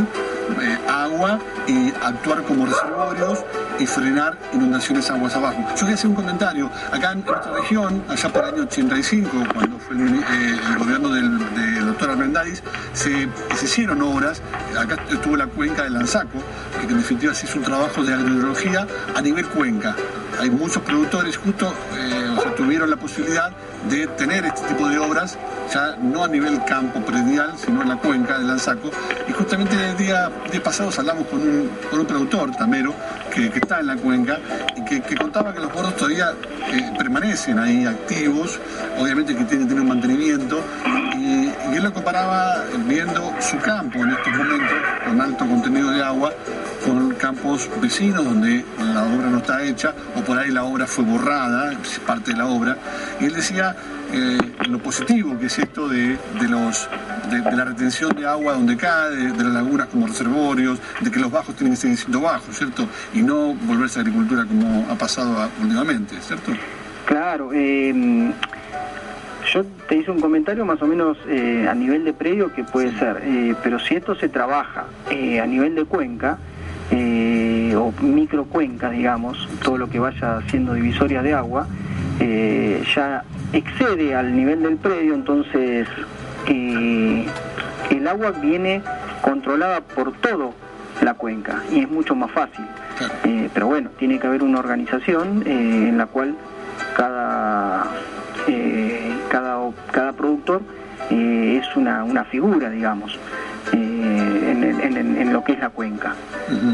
eh, 0.61 0.77
agua 0.87 1.39
y 1.67 1.89
actuar 2.03 2.43
como 2.43 2.65
reservorios 2.65 3.43
y 3.79 3.85
frenar 3.85 4.37
inundaciones 4.53 5.09
aguas 5.09 5.35
abajo. 5.35 5.57
Yo 5.71 5.79
quería 5.79 5.95
hacer 5.95 6.09
un 6.09 6.15
comentario. 6.15 6.69
Acá 6.91 7.13
en 7.13 7.23
nuestra 7.25 7.53
región, 7.53 8.03
allá 8.07 8.29
por 8.29 8.43
el 8.43 8.53
año 8.53 8.63
85, 8.63 9.29
cuando 9.53 9.79
fue 9.79 9.95
el, 9.95 10.15
eh, 10.15 10.59
gobierno 10.77 11.09
del, 11.09 11.39
doctor 11.85 12.11
Armendáriz, 12.11 12.61
se, 12.93 13.29
hicieron 13.63 14.01
obras. 14.01 14.41
Acá 14.77 14.97
estuvo 15.09 15.37
la 15.37 15.47
cuenca 15.47 15.83
de 15.83 15.89
Lanzaco, 15.89 16.39
que 16.79 16.87
en 16.87 16.97
definitiva 16.97 17.33
se 17.33 17.45
hizo 17.45 17.57
un 17.57 17.63
trabajo 17.63 18.03
de 18.03 18.13
agrobiología 18.13 18.85
a 19.15 19.21
nivel 19.21 19.47
cuenca. 19.47 19.95
Hay 20.39 20.49
muchos 20.49 20.83
productores 20.83 21.37
justo 21.37 21.73
eh, 21.97 22.19
tuvieron 22.55 22.89
la 22.89 22.97
posibilidad 22.97 23.51
de 23.89 24.07
tener 24.07 24.45
este 24.45 24.67
tipo 24.67 24.87
de 24.87 24.99
obras, 24.99 25.37
ya 25.73 25.95
no 26.01 26.23
a 26.23 26.27
nivel 26.27 26.63
campo 26.65 26.99
predial, 27.01 27.53
sino 27.57 27.81
en 27.81 27.89
la 27.89 27.97
cuenca 27.97 28.37
de 28.37 28.45
Lanzaco. 28.45 28.89
Y 29.27 29.31
justamente 29.31 29.75
el 29.75 29.97
día, 29.97 30.29
día 30.51 30.63
pasado 30.63 30.89
hablamos 30.97 31.27
con 31.27 31.41
un, 31.41 31.69
con 31.89 31.99
un 31.99 32.05
productor, 32.05 32.51
Tamero, 32.55 32.93
que, 33.33 33.47
está 33.47 33.79
en 33.79 33.87
la 33.87 33.95
cuenca 33.95 34.39
y 34.75 34.83
que, 34.83 35.15
contaba 35.15 35.53
que 35.53 35.59
los 35.59 35.71
bordos 35.71 35.95
todavía 35.95 36.33
eh, 36.71 36.93
permanecen 36.97 37.59
ahí 37.59 37.85
activos, 37.85 38.59
obviamente 38.97 39.35
que 39.35 39.43
tienen, 39.45 39.67
tienen 39.67 39.83
un 39.83 39.89
mantenimiento, 39.89 40.61
y, 41.15 41.51
y, 41.71 41.75
él 41.75 41.83
lo 41.83 41.93
comparaba 41.93 42.63
viendo 42.87 43.33
su 43.39 43.57
campo 43.57 43.99
en 43.99 44.11
estos 44.11 44.33
momentos, 44.35 44.77
con 45.05 45.21
alto 45.21 45.45
contenido 45.47 45.91
de 45.91 46.03
agua, 46.03 46.33
con 46.83 47.13
campos 47.15 47.69
vecinos 47.81 48.23
donde 48.23 48.63
la 48.77 49.03
obra 49.03 49.29
no 49.29 49.37
está 49.37 49.63
hecha, 49.63 49.93
o 50.15 50.21
por 50.21 50.37
ahí 50.37 50.51
la 50.51 50.63
obra 50.63 50.87
fue 50.87 51.03
borrada, 51.03 51.73
es 51.73 51.99
parte 51.99 52.31
de 52.31 52.37
la 52.37 52.47
obra, 52.47 52.77
y 53.19 53.25
él 53.25 53.33
decía 53.33 53.75
eh, 54.11 54.37
lo 54.67 54.79
positivo 54.79 55.37
que 55.37 55.45
es 55.45 55.59
esto 55.59 55.87
de, 55.87 56.17
los 56.49 56.89
de, 57.29 57.55
la 57.55 57.65
retención 57.65 58.15
de 58.15 58.25
agua 58.25 58.53
donde 58.53 58.75
cae, 58.75 59.15
de, 59.15 59.43
las 59.43 59.53
lagunas 59.53 59.87
como 59.87 60.07
reservorios, 60.07 60.79
de 61.01 61.11
que 61.11 61.19
los 61.19 61.31
bajos 61.31 61.55
tienen 61.55 61.73
que 61.73 61.81
seguir 61.81 61.97
siendo 61.97 62.21
bajos, 62.21 62.57
¿cierto? 62.57 62.87
Y 63.13 63.21
no 63.21 63.53
volverse 63.53 63.99
a 63.99 64.01
agricultura 64.01 64.45
como 64.45 64.87
ha 64.89 64.95
pasado 64.95 65.49
últimamente, 65.61 66.15
¿cierto? 66.21 66.51
Claro, 67.05 67.51
eh, 67.53 68.33
yo 69.53 69.63
te 69.87 69.97
hice 69.97 70.09
un 70.09 70.19
comentario 70.19 70.65
más 70.65 70.81
o 70.81 70.87
menos 70.87 71.17
eh, 71.27 71.67
a 71.69 71.75
nivel 71.75 72.03
de 72.03 72.13
predio 72.13 72.51
que 72.53 72.63
puede 72.63 72.97
ser, 72.97 73.55
pero 73.61 73.79
si 73.79 73.95
esto 73.95 74.15
se 74.15 74.29
trabaja 74.29 74.85
a 75.07 75.45
nivel 75.45 75.75
de 75.75 75.85
cuenca, 75.85 76.39
o 76.91 77.93
microcuencas, 78.01 78.91
digamos, 78.91 79.47
todo 79.63 79.77
lo 79.77 79.89
que 79.89 79.99
vaya 79.99 80.41
siendo 80.49 80.73
divisoria 80.73 81.21
de 81.21 81.33
agua, 81.33 81.67
ya 82.19 83.23
excede 83.53 84.15
al 84.15 84.35
nivel 84.35 84.61
del 84.63 84.77
predio, 84.77 85.13
entonces 85.13 85.87
eh, 86.47 87.25
el 87.89 88.07
agua 88.07 88.31
viene 88.31 88.81
controlada 89.21 89.81
por 89.81 90.13
todo 90.13 90.53
la 91.01 91.13
cuenca 91.13 91.63
y 91.71 91.79
es 91.79 91.89
mucho 91.89 92.15
más 92.15 92.31
fácil. 92.31 92.65
Eh, 93.23 93.49
pero 93.53 93.67
bueno, 93.67 93.89
tiene 93.97 94.19
que 94.19 94.27
haber 94.27 94.43
una 94.43 94.59
organización 94.59 95.43
eh, 95.45 95.87
en 95.89 95.97
la 95.97 96.05
cual 96.07 96.35
cada, 96.95 97.85
cada, 99.29 99.59
cada 99.91 100.13
productor 100.13 100.61
es 101.09 101.75
una, 101.75 102.03
una 102.03 102.25
figura, 102.25 102.69
digamos, 102.69 103.17
en, 103.71 105.33
lo 105.33 105.43
que 105.43 105.53
es 105.53 105.59
la 105.59 105.69
cuenca. 105.69 106.15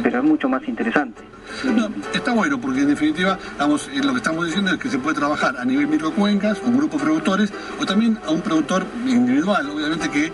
Pero 0.03 0.19
es 0.19 0.23
mucho 0.23 0.49
más 0.49 0.67
interesante. 0.67 1.21
No, 1.63 1.89
está 2.13 2.33
bueno 2.33 2.59
porque 2.59 2.81
en 2.81 2.87
definitiva 2.87 3.37
vamos, 3.57 3.89
lo 3.93 4.11
que 4.11 4.17
estamos 4.17 4.45
diciendo 4.45 4.71
es 4.71 4.77
que 4.77 4.89
se 4.89 4.97
puede 4.97 5.15
trabajar 5.15 5.55
a 5.57 5.65
nivel 5.65 5.87
microcuencas, 5.87 6.61
un 6.63 6.77
grupo 6.77 6.97
de 6.97 7.03
productores 7.03 7.53
o 7.79 7.85
también 7.85 8.17
a 8.25 8.31
un 8.31 8.41
productor 8.41 8.85
individual. 9.05 9.69
Obviamente 9.69 10.09
que 10.09 10.25
eh, 10.25 10.31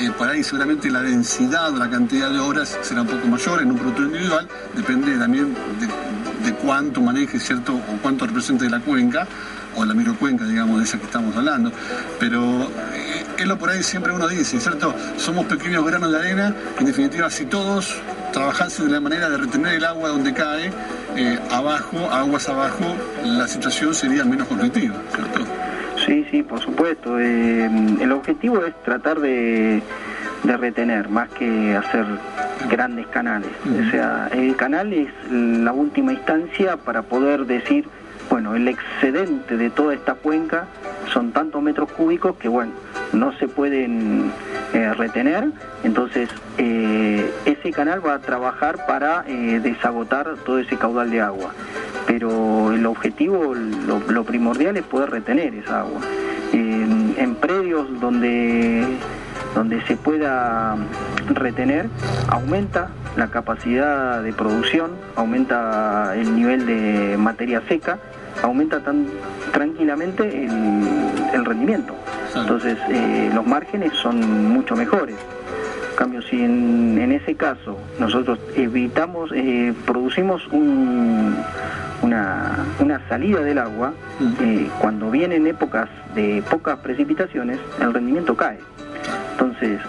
eh, 0.00 0.10
por 0.16 0.28
ahí 0.28 0.42
seguramente 0.42 0.90
la 0.90 1.02
densidad 1.02 1.72
o 1.72 1.76
la 1.76 1.90
cantidad 1.90 2.30
de 2.30 2.38
horas 2.38 2.78
será 2.82 3.02
un 3.02 3.08
poco 3.08 3.26
mayor 3.26 3.60
en 3.62 3.70
un 3.70 3.76
productor 3.76 4.06
individual, 4.06 4.48
depende 4.74 5.16
también 5.18 5.54
de, 6.44 6.54
cuánto 6.54 7.00
maneje, 7.00 7.38
¿cierto? 7.38 7.74
O 7.74 8.02
cuánto 8.02 8.26
represente 8.26 8.68
la 8.68 8.80
cuenca 8.80 9.26
o 9.76 9.84
la 9.84 9.94
microcuenca, 9.94 10.44
digamos, 10.44 10.78
de 10.78 10.84
esa 10.84 10.98
que 10.98 11.04
estamos 11.04 11.36
hablando. 11.36 11.72
Pero 12.18 12.70
es 13.42 13.48
lo 13.48 13.56
por 13.58 13.70
ahí 13.70 13.82
siempre 13.82 14.12
uno 14.12 14.28
dice, 14.28 14.60
¿cierto? 14.60 14.94
Somos 15.16 15.46
pequeños 15.46 15.84
granos 15.84 16.12
de 16.12 16.18
arena, 16.18 16.54
en 16.78 16.86
definitiva, 16.86 17.30
si 17.30 17.46
todos 17.46 18.00
trabajase 18.32 18.84
de 18.84 18.90
la 18.90 19.00
manera 19.00 19.28
de 19.30 19.38
retener 19.38 19.74
el 19.74 19.84
agua 19.84 20.10
donde 20.10 20.32
cae, 20.32 20.70
eh, 21.16 21.38
abajo, 21.50 22.10
aguas 22.10 22.48
abajo, 22.48 22.96
la 23.24 23.48
situación 23.48 23.94
sería 23.94 24.24
menos 24.24 24.46
conflictiva, 24.46 24.94
¿cierto? 25.14 25.40
Sí, 26.06 26.26
sí, 26.30 26.42
por 26.42 26.60
supuesto. 26.60 27.18
Eh, 27.18 27.70
el 28.00 28.12
objetivo 28.12 28.64
es 28.64 28.74
tratar 28.82 29.20
de, 29.20 29.82
retener 30.44 31.08
más 31.08 31.28
que 31.30 31.76
hacer 31.76 32.04
grandes 32.68 33.06
canales. 33.08 33.50
O 33.64 33.90
sea, 33.90 34.28
el 34.32 34.56
canal 34.56 34.92
es 34.92 35.08
la 35.30 35.72
última 35.72 36.12
instancia 36.12 36.76
para 36.76 37.02
poder 37.02 37.46
decir, 37.46 37.86
bueno, 38.30 38.54
el 38.54 38.68
excedente 38.68 39.56
de 39.56 39.70
toda 39.70 39.92
esta 39.92 40.14
cuenca 40.14 40.66
son 41.12 41.32
tantos 41.32 41.60
metros 41.62 41.90
cúbicos 41.90 42.36
que, 42.36 42.48
bueno, 42.48 42.72
no 43.12 43.36
se 43.38 43.48
pueden 43.48 44.30
eh, 44.72 44.94
retener, 44.94 45.48
entonces 45.82 46.28
eh, 46.56 47.28
ese 47.44 47.72
canal 47.72 48.06
va 48.06 48.14
a 48.14 48.18
trabajar 48.20 48.86
para 48.86 49.24
eh, 49.26 49.58
desagotar 49.60 50.36
todo 50.46 50.60
ese 50.60 50.76
caudal 50.76 51.10
de 51.10 51.20
agua. 51.20 51.52
Pero 52.06 52.72
el 52.72 52.86
objetivo, 52.86 53.54
lo, 53.54 54.24
primordial 54.24 54.76
es 54.76 54.84
poder 54.84 55.10
retener 55.10 55.54
esa 55.54 55.80
agua. 55.80 56.00
en 56.52 57.34
predios 57.34 58.00
donde, 58.00 58.84
donde 59.54 59.82
se 59.82 59.96
pueda 59.96 60.76
retener, 61.34 61.88
aumenta 62.28 62.90
la 63.16 63.28
capacidad 63.28 64.22
de 64.22 64.32
producción, 64.32 64.92
aumenta 65.16 66.14
el 66.16 66.34
nivel 66.34 66.66
de 66.66 67.16
materia 67.18 67.62
seca, 67.68 67.98
aumenta 68.42 68.80
tan 68.80 69.06
tranquilamente 69.52 70.46
el 71.34 71.44
rendimiento. 71.44 71.94
Entonces 72.34 72.78
eh, 72.88 73.30
los 73.34 73.46
márgenes 73.46 73.92
son 73.94 74.52
mucho 74.52 74.76
mejores. 74.76 75.16
En 75.90 75.96
cambio, 75.96 76.22
si 76.22 76.40
en, 76.42 77.12
ese 77.12 77.34
caso 77.34 77.76
nosotros 77.98 78.38
evitamos, 78.56 79.30
eh, 79.34 79.74
producimos 79.84 80.46
una, 80.50 81.36
salida 83.08 83.40
del 83.40 83.58
agua, 83.58 83.92
eh, 84.40 84.68
cuando 84.80 85.10
vienen 85.10 85.46
épocas 85.46 85.88
de 86.14 86.42
pocas 86.48 86.78
precipitaciones, 86.78 87.58
el 87.80 87.92
rendimiento 87.92 88.36
cae. 88.36 88.58
Entonces, 89.32 89.80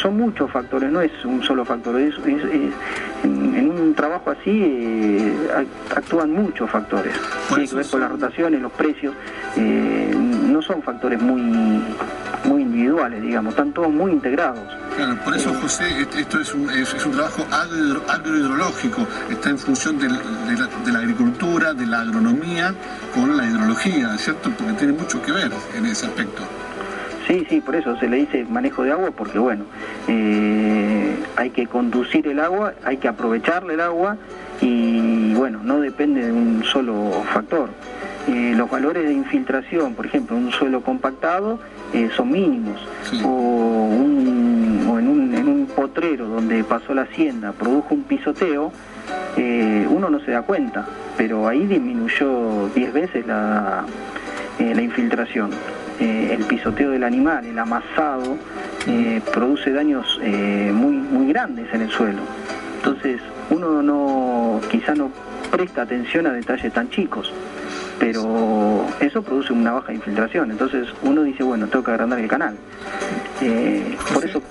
son 0.00 0.16
muchos 0.16 0.50
factores, 0.50 0.90
no 0.90 1.00
es 1.00 1.12
un 1.24 1.42
solo 1.42 1.64
factor, 1.64 2.00
es, 2.00 2.14
un 3.92 3.96
trabajo 3.96 4.30
así 4.30 4.50
eh, 4.50 5.34
actúan 5.94 6.32
muchos 6.32 6.70
factores. 6.70 7.12
Tiene 7.48 7.68
que 7.68 7.74
ver 7.76 7.86
con 7.86 8.00
las 8.00 8.10
rotaciones, 8.10 8.62
los 8.62 8.72
precios. 8.72 9.14
Eh, 9.56 10.14
no 10.16 10.62
son 10.62 10.82
factores 10.82 11.20
muy, 11.20 11.42
muy 12.44 12.62
individuales, 12.62 13.20
digamos, 13.20 13.52
están 13.52 13.72
todos 13.72 13.90
muy 13.90 14.12
integrados. 14.12 14.64
Claro, 14.96 15.16
por 15.24 15.36
eso, 15.36 15.52
José, 15.60 15.84
esto 16.16 16.40
es 16.40 16.54
un, 16.54 16.70
es, 16.70 17.04
un 17.04 17.12
trabajo 17.12 17.44
agrohidrológico, 18.08 19.06
está 19.30 19.50
en 19.50 19.58
función 19.58 19.98
de 19.98 20.08
la, 20.08 20.98
agricultura, 20.98 21.74
de 21.74 21.86
la 21.86 22.00
agronomía 22.00 22.74
con 23.14 23.36
la 23.36 23.44
hidrología, 23.46 24.16
¿cierto? 24.16 24.50
Porque 24.56 24.72
tiene 24.74 24.94
mucho 24.94 25.20
que 25.20 25.32
ver 25.32 25.50
en 25.76 25.84
ese 25.84 26.06
aspecto. 26.06 26.42
Sí, 27.26 27.46
sí, 27.48 27.60
por 27.60 27.76
eso 27.76 27.96
se 27.98 28.08
le 28.08 28.16
dice 28.18 28.44
manejo 28.44 28.82
de 28.82 28.92
agua, 28.92 29.10
porque 29.10 29.38
bueno, 29.38 29.64
eh, 30.08 30.81
hay 31.36 31.50
que 31.50 31.66
conducir 31.66 32.26
el 32.28 32.40
agua, 32.40 32.74
hay 32.84 32.98
que 32.98 33.08
aprovecharle 33.08 33.74
el 33.74 33.80
agua 33.80 34.16
y 34.60 35.34
bueno, 35.34 35.60
no 35.62 35.80
depende 35.80 36.26
de 36.26 36.32
un 36.32 36.62
solo 36.64 37.10
factor. 37.32 37.70
Eh, 38.28 38.54
los 38.56 38.70
valores 38.70 39.04
de 39.04 39.12
infiltración, 39.12 39.94
por 39.94 40.06
ejemplo, 40.06 40.36
en 40.36 40.44
un 40.44 40.52
suelo 40.52 40.82
compactado 40.82 41.58
eh, 41.92 42.08
son 42.16 42.30
mínimos, 42.30 42.80
o, 43.24 43.88
en, 43.92 45.48
un, 45.48 45.68
potrero 45.74 46.28
donde 46.28 46.62
pasó 46.64 46.94
la 46.94 47.02
hacienda, 47.02 47.52
produjo 47.52 47.94
un 47.94 48.02
pisoteo, 48.02 48.72
uno 49.88 50.10
no 50.10 50.20
se 50.20 50.32
da 50.32 50.42
cuenta, 50.42 50.86
pero 51.16 51.48
ahí 51.48 51.66
disminuyó 51.66 52.68
10 52.74 52.92
veces 52.92 53.26
la, 53.26 53.84
la 54.58 54.82
infiltración. 54.82 55.50
Eh, 56.00 56.34
el 56.38 56.44
pisoteo 56.44 56.90
del 56.90 57.04
animal, 57.04 57.44
el 57.44 57.58
amasado, 57.58 58.36
eh, 58.86 59.20
produce 59.32 59.72
daños 59.72 60.18
eh, 60.22 60.72
muy, 60.74 60.96
muy 60.96 61.28
grandes 61.28 61.72
en 61.72 61.82
el 61.82 61.90
suelo. 61.90 62.20
Entonces, 62.76 63.20
uno 63.50 63.82
no, 63.82 64.60
quizá 64.70 64.94
no 64.94 65.10
presta 65.50 65.82
atención 65.82 66.26
a 66.26 66.32
detalles 66.32 66.72
tan 66.72 66.88
chicos, 66.90 67.32
pero 67.98 68.86
eso 69.00 69.22
produce 69.22 69.52
una 69.52 69.72
baja 69.72 69.92
infiltración. 69.92 70.50
Entonces, 70.50 70.88
uno 71.02 71.22
dice, 71.22 71.42
bueno, 71.42 71.68
tengo 71.68 71.84
que 71.84 71.90
agrandar 71.90 72.18
el 72.18 72.28
canal. 72.28 72.56
por 74.12 74.24
eso 74.24 74.42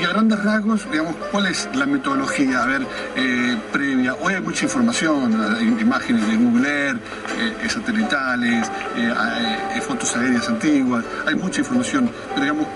y, 0.00 0.04
a 0.04 0.08
grandes 0.08 0.42
rasgos, 0.42 0.90
digamos, 0.90 1.14
¿cuál 1.30 1.46
es 1.46 1.68
la 1.74 1.86
metodología? 1.86 2.62
A 2.62 2.66
ver, 2.66 2.86
eh, 3.16 3.56
previa. 3.72 4.14
Hoy 4.14 4.34
hay 4.34 4.40
mucha 4.40 4.64
información, 4.64 5.78
imágenes 5.80 6.26
de 6.28 6.36
Google 6.36 6.68
Earth, 6.68 7.00
eh, 7.38 7.68
satelitales, 7.68 8.70
eh, 8.96 9.80
fotos 9.80 10.16
aéreas 10.16 10.48
antiguas, 10.48 11.04
hay 11.26 11.34
mucha 11.34 11.60
información, 11.60 12.10
pero 12.30 12.42
digamos, 12.42 12.66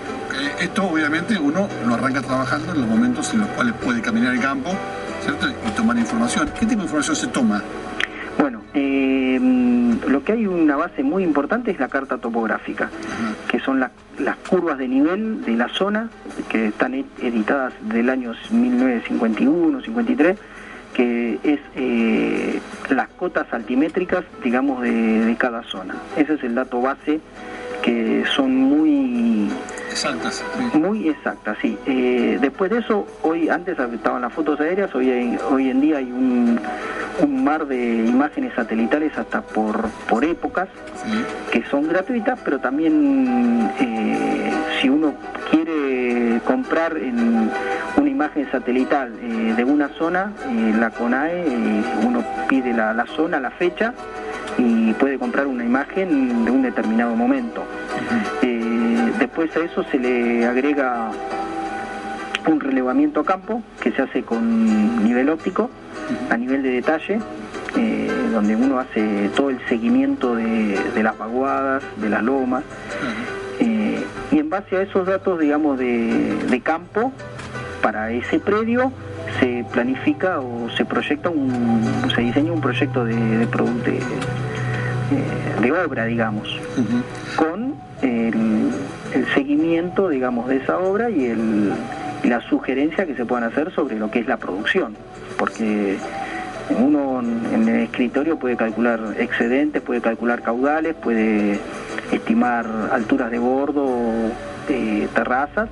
esto 0.59 0.85
obviamente 0.85 1.37
uno 1.37 1.67
lo 1.85 1.93
arranca 1.95 2.21
trabajando 2.21 2.73
en 2.73 2.81
los 2.81 2.89
momentos 2.89 3.33
en 3.33 3.41
los 3.41 3.49
cuales 3.49 3.73
puede 3.75 4.01
caminar 4.01 4.33
el 4.33 4.39
campo. 4.39 4.71
Y 5.67 5.71
tomar 5.71 5.95
información. 5.97 6.51
¿Qué 6.59 6.65
tipo 6.65 6.77
de 6.77 6.83
información 6.83 7.15
se 7.15 7.27
toma? 7.27 7.61
Bueno, 8.73 9.97
lo 10.07 10.23
que 10.23 10.33
hay 10.33 10.47
una 10.47 10.75
base 10.75 11.03
muy 11.03 11.23
importante 11.23 11.71
es 11.71 11.79
la 11.79 11.87
carta 11.87 12.17
topográfica, 12.17 12.89
que 13.49 13.59
son 13.59 13.79
las 13.79 13.91
curvas 14.49 14.77
de 14.77 14.87
nivel 14.87 15.43
de 15.43 15.55
la 15.55 15.69
zona, 15.69 16.09
que 16.49 16.67
están 16.67 16.93
editadas 16.93 17.73
del 17.81 18.09
año 18.09 18.33
1951-53, 18.51 20.35
que 20.93 21.39
es 21.43 21.59
eh, 21.75 22.59
las 22.89 23.07
cotas 23.09 23.51
altimétricas, 23.51 24.23
digamos, 24.43 24.81
de, 24.81 25.35
cada 25.37 25.63
zona. 25.63 25.95
Ese 26.17 26.33
es 26.35 26.43
el 26.43 26.55
dato 26.55 26.81
base 26.81 27.19
que 27.81 28.23
son 28.35 28.55
muy 28.55 29.49
exactas 30.03 30.43
muy 30.73 31.09
exactas 31.09 31.57
sí. 31.61 31.77
Eh, 31.85 32.37
después 32.41 32.71
de 32.71 32.79
eso 32.79 33.05
hoy 33.21 33.49
antes 33.49 33.77
estaban 33.77 34.21
las 34.21 34.33
fotos 34.33 34.59
aéreas 34.59 34.93
hoy 34.95 35.37
hoy 35.51 35.69
en 35.69 35.81
día 35.81 35.97
hay 35.97 36.11
un 36.11 36.59
un 37.19 37.43
mar 37.43 37.67
de 37.67 38.05
imágenes 38.05 38.53
satelitales 38.55 39.17
hasta 39.17 39.41
por, 39.41 39.89
por 40.09 40.23
épocas, 40.23 40.69
que 41.51 41.63
son 41.65 41.87
gratuitas, 41.87 42.39
pero 42.43 42.59
también 42.59 43.69
eh, 43.79 44.51
si 44.81 44.89
uno 44.89 45.13
quiere 45.49 46.39
comprar 46.45 46.97
en 46.97 47.51
una 47.97 48.09
imagen 48.09 48.49
satelital 48.51 49.13
eh, 49.21 49.53
de 49.55 49.63
una 49.63 49.89
zona, 49.89 50.31
la 50.79 50.89
CONAE, 50.89 51.45
uno 52.05 52.23
pide 52.47 52.73
la, 52.73 52.93
la, 52.93 53.05
zona, 53.05 53.39
la 53.39 53.51
fecha, 53.51 53.93
y 54.57 54.93
puede 54.93 55.17
comprar 55.17 55.47
una 55.47 55.63
imagen 55.63 56.45
de 56.45 56.51
un 56.51 56.61
determinado 56.61 57.15
momento. 57.15 57.63
Después 59.21 59.55
a 59.55 59.59
eso 59.59 59.83
se 59.91 59.99
le 59.99 60.45
agrega 60.45 61.11
un 62.47 62.59
relevamiento 62.59 63.19
a 63.19 63.25
campo 63.25 63.61
que 63.79 63.91
se 63.91 64.01
hace 64.01 64.23
con 64.23 65.03
nivel 65.03 65.29
óptico 65.29 65.69
a 66.29 66.37
nivel 66.37 66.63
de 66.63 66.71
detalle, 66.71 67.19
eh, 67.77 68.11
donde 68.33 68.55
uno 68.55 68.79
hace 68.79 69.29
todo 69.35 69.51
el 69.51 69.59
seguimiento 69.69 70.35
de, 70.35 70.75
las 71.03 71.17
vaguadas, 71.17 71.83
de 71.97 72.09
las 72.09 72.23
lomas, 72.23 72.63
eh, 73.59 74.03
y 74.31 74.39
en 74.39 74.49
base 74.49 74.75
a 74.77 74.81
esos 74.81 75.05
datos, 75.05 75.39
digamos, 75.39 75.77
de, 75.77 76.61
campo, 76.63 77.13
para 77.81 78.11
ese 78.11 78.39
predio 78.39 78.91
se 79.39 79.65
planifica 79.71 80.39
o 80.39 80.69
se 80.75 80.83
proyecta 80.83 81.29
un, 81.29 81.81
se 82.13 82.21
diseña 82.21 82.51
un 82.51 82.61
proyecto 82.61 83.05
de, 83.05 83.15
de, 83.15 83.45
eh, 85.63 85.71
obra, 85.85 86.05
digamos, 86.05 86.59
con 87.35 87.75
el, 88.01 88.10
digamos, 90.09 90.47
de 90.47 90.57
esa 90.57 90.79
obra 90.79 91.09
y 91.09 91.33
la 92.23 92.41
sugerencia 92.41 93.05
que 93.05 93.15
se 93.15 93.25
puedan 93.25 93.45
hacer 93.45 93.71
sobre 93.73 93.97
lo 93.97 94.11
que 94.11 94.19
es 94.19 94.27
la 94.27 94.37
producción 94.37 94.95
porque 95.41 95.97
uno 96.69 97.19
en 97.19 97.67
el 97.67 97.81
escritorio 97.81 98.37
puede 98.37 98.55
calcular 98.55 98.99
excedentes, 99.17 99.81
puede 99.81 100.01
calcular 100.01 100.43
caudales, 100.43 100.93
puede 100.93 101.59
estimar 102.11 102.65
alturas 102.91 103.31
de 103.31 103.39
bordo, 103.39 103.87
de 104.67 105.07
terrazas, 105.15 105.69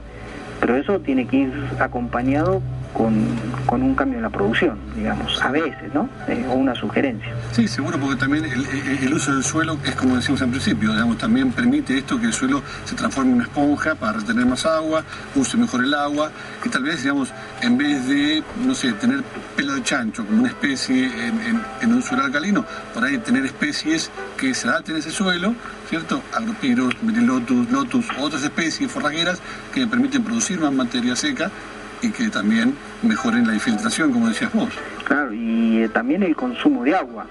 pero 0.59 0.75
eso 0.75 0.99
tiene 1.01 1.27
que 1.27 1.37
ir 1.37 1.53
acompañado 1.79 2.61
con, 2.93 3.81
un 3.81 3.95
cambio 3.95 4.17
en 4.17 4.23
la 4.23 4.29
producción, 4.29 4.77
digamos, 4.95 5.41
a 5.41 5.51
veces, 5.51 5.93
¿no? 5.93 6.09
Eh, 6.27 6.45
o 6.49 6.53
una 6.53 6.75
sugerencia. 6.75 7.33
Sí, 7.51 7.67
seguro, 7.67 7.99
porque 7.99 8.15
también 8.17 8.45
el, 8.45 9.13
uso 9.13 9.33
del 9.33 9.43
suelo 9.43 9.77
es 9.85 9.95
como 9.95 10.15
decimos 10.15 10.41
al 10.41 10.49
principio, 10.49 10.91
digamos, 10.91 11.17
también 11.17 11.51
permite 11.51 11.97
esto 11.97 12.19
que 12.19 12.27
el 12.27 12.33
suelo 12.33 12.61
se 12.85 12.95
transforme 12.95 13.31
en 13.31 13.35
una 13.37 13.45
esponja 13.45 13.95
para 13.95 14.13
retener 14.13 14.45
más 14.45 14.65
agua, 14.65 15.03
use 15.35 15.57
mejor 15.57 15.83
el 15.83 15.93
agua, 15.93 16.31
y 16.65 16.69
tal 16.69 16.83
vez, 16.83 17.03
digamos, 17.03 17.29
en 17.61 17.77
vez 17.77 18.07
de, 18.07 18.43
no 18.65 18.73
sé, 18.73 18.91
tener 18.93 19.23
pelo 19.55 19.75
de 19.75 19.83
chancho 19.83 20.25
como 20.25 20.39
una 20.39 20.49
especie 20.49 21.09
en, 21.81 21.93
un 21.93 22.01
suelo 22.01 22.23
alcalino, 22.25 22.65
por 22.93 23.03
ahí 23.03 23.17
tener 23.19 23.45
especies 23.45 24.11
que 24.37 24.53
se 24.53 24.67
adapten 24.67 24.95
a 24.95 24.99
ese 24.99 25.11
suelo, 25.11 25.53
¿cierto? 25.89 26.21
Agropiros, 26.33 27.01
merilotus, 27.03 27.69
lotus, 27.71 28.05
otras 28.19 28.43
especies 28.43 28.91
forrajeras 28.91 29.39
que 29.73 29.87
permiten 29.87 30.23
producir 30.23 30.59
más 30.59 30.71
materia 30.71 31.15
seca 31.15 31.51
y 32.01 32.09
que 32.09 32.29
también 32.29 32.75
mejoren 33.01 33.47
la 33.47 33.53
infiltración, 33.53 34.11
como 34.11 34.27
decías 34.27 34.51
vos. 34.53 34.69
Claro, 35.05 35.33
y 35.33 35.83
eh, 35.83 35.89
también 35.89 36.23
el 36.23 36.35
consumo 36.35 36.83
de 36.83 36.95
agua. 36.95 37.25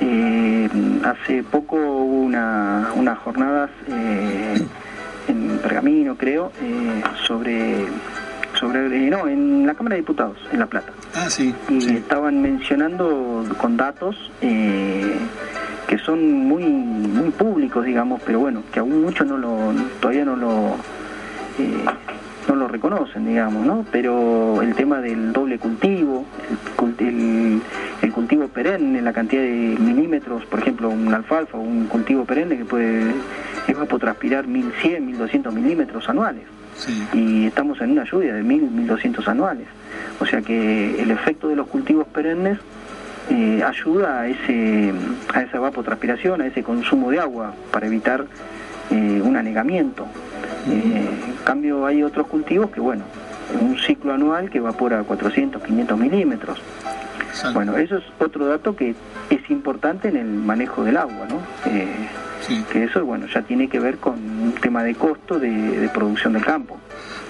Eh, 0.00 0.68
hace 1.04 1.42
poco 1.42 1.76
hubo 1.76 2.22
una, 2.22 2.90
unas 2.94 3.18
jornadas 3.18 3.70
eh, 3.88 4.64
en 5.28 5.58
Pergamino, 5.58 6.16
creo, 6.16 6.52
sobre 7.26 7.86
sobre 8.58 9.10
no 9.10 9.26
en 9.26 9.66
la 9.66 9.74
Cámara 9.74 9.96
de 9.96 10.02
Diputados 10.02 10.38
en 10.52 10.60
La 10.60 10.66
Plata. 10.66 10.92
Ah, 11.14 11.28
sí. 11.28 11.52
Y 11.68 11.96
estaban 11.96 12.40
mencionando 12.40 13.44
con 13.58 13.76
datos 13.76 14.30
que 14.40 15.98
son 16.04 16.46
muy 16.46 16.62
muy 16.64 17.30
públicos, 17.30 17.84
digamos, 17.84 18.22
pero 18.24 18.38
bueno, 18.38 18.62
que 18.72 18.78
aún 18.78 19.02
muchos 19.02 19.26
no 19.26 19.36
lo 19.36 19.74
todavía 20.00 20.24
no 20.24 20.36
lo 20.36 20.76
no 22.48 22.56
lo 22.56 22.68
reconocen, 22.68 23.26
digamos, 23.26 23.64
¿no? 23.66 23.84
Pero 23.90 24.62
el 24.62 24.74
tema 24.74 25.00
del 25.00 25.32
doble 25.32 25.58
cultivo, 25.58 26.24
el, 26.98 27.60
cultivo 28.12 28.48
perenne, 28.48 29.02
la 29.02 29.12
cantidad 29.12 29.42
de 29.42 29.76
milímetros, 29.78 30.44
por 30.46 30.60
ejemplo, 30.60 30.88
un 30.88 31.12
alfalfa 31.12 31.58
o 31.58 31.60
un 31.60 31.86
cultivo 31.86 32.24
perenne 32.24 32.56
que 32.56 32.64
puede 32.64 33.12
evapotranspirar 33.66 34.46
1100, 34.46 35.06
1200 35.06 35.54
milímetros 35.54 36.08
anuales. 36.08 36.44
Y 37.12 37.46
estamos 37.46 37.80
en 37.80 37.92
una 37.92 38.04
lluvia 38.04 38.34
de 38.34 38.42
1000, 38.42 38.62
1200 38.70 39.28
anuales. 39.28 39.66
O 40.20 40.26
sea 40.26 40.42
que 40.42 41.00
el 41.00 41.10
efecto 41.10 41.48
de 41.48 41.56
los 41.56 41.66
cultivos 41.68 42.06
perennes 42.08 42.58
eh, 43.30 43.62
ayuda 43.64 44.20
a, 44.20 44.28
ese, 44.28 44.92
a 45.32 45.42
esa 45.42 45.56
evapotranspiración, 45.56 46.42
a 46.42 46.46
ese 46.46 46.62
consumo 46.62 47.10
de 47.10 47.20
agua 47.20 47.54
para 47.70 47.86
evitar 47.86 48.26
eh, 48.90 49.22
un 49.24 49.36
anegamiento. 49.36 50.06
En 50.66 51.36
cambio 51.44 51.86
hay 51.86 52.02
otros 52.02 52.26
cultivos 52.26 52.70
que, 52.70 52.80
bueno, 52.80 53.04
un 53.60 53.78
ciclo 53.78 54.12
anual 54.14 54.50
que 54.50 54.58
evapora 54.58 55.02
400, 55.02 55.62
500 55.62 55.98
milímetros. 55.98 56.60
Bueno, 57.52 57.76
eso 57.76 57.96
es 57.98 58.04
otro 58.20 58.46
dato 58.46 58.76
que 58.76 58.94
es 59.30 59.50
importante 59.50 60.08
en 60.08 60.16
el 60.16 60.26
manejo 60.26 60.84
del 60.84 60.96
agua, 60.96 61.26
¿no? 61.28 61.40
Eh, 61.66 61.86
que 62.70 62.84
eso, 62.84 63.04
bueno, 63.04 63.26
ya 63.26 63.42
tiene 63.42 63.68
que 63.68 63.80
ver 63.80 63.96
con 63.96 64.14
un 64.14 64.52
tema 64.60 64.82
de 64.82 64.94
costo 64.94 65.38
de, 65.38 65.90
producción 65.92 66.34
del 66.34 66.44
campo. 66.44 66.78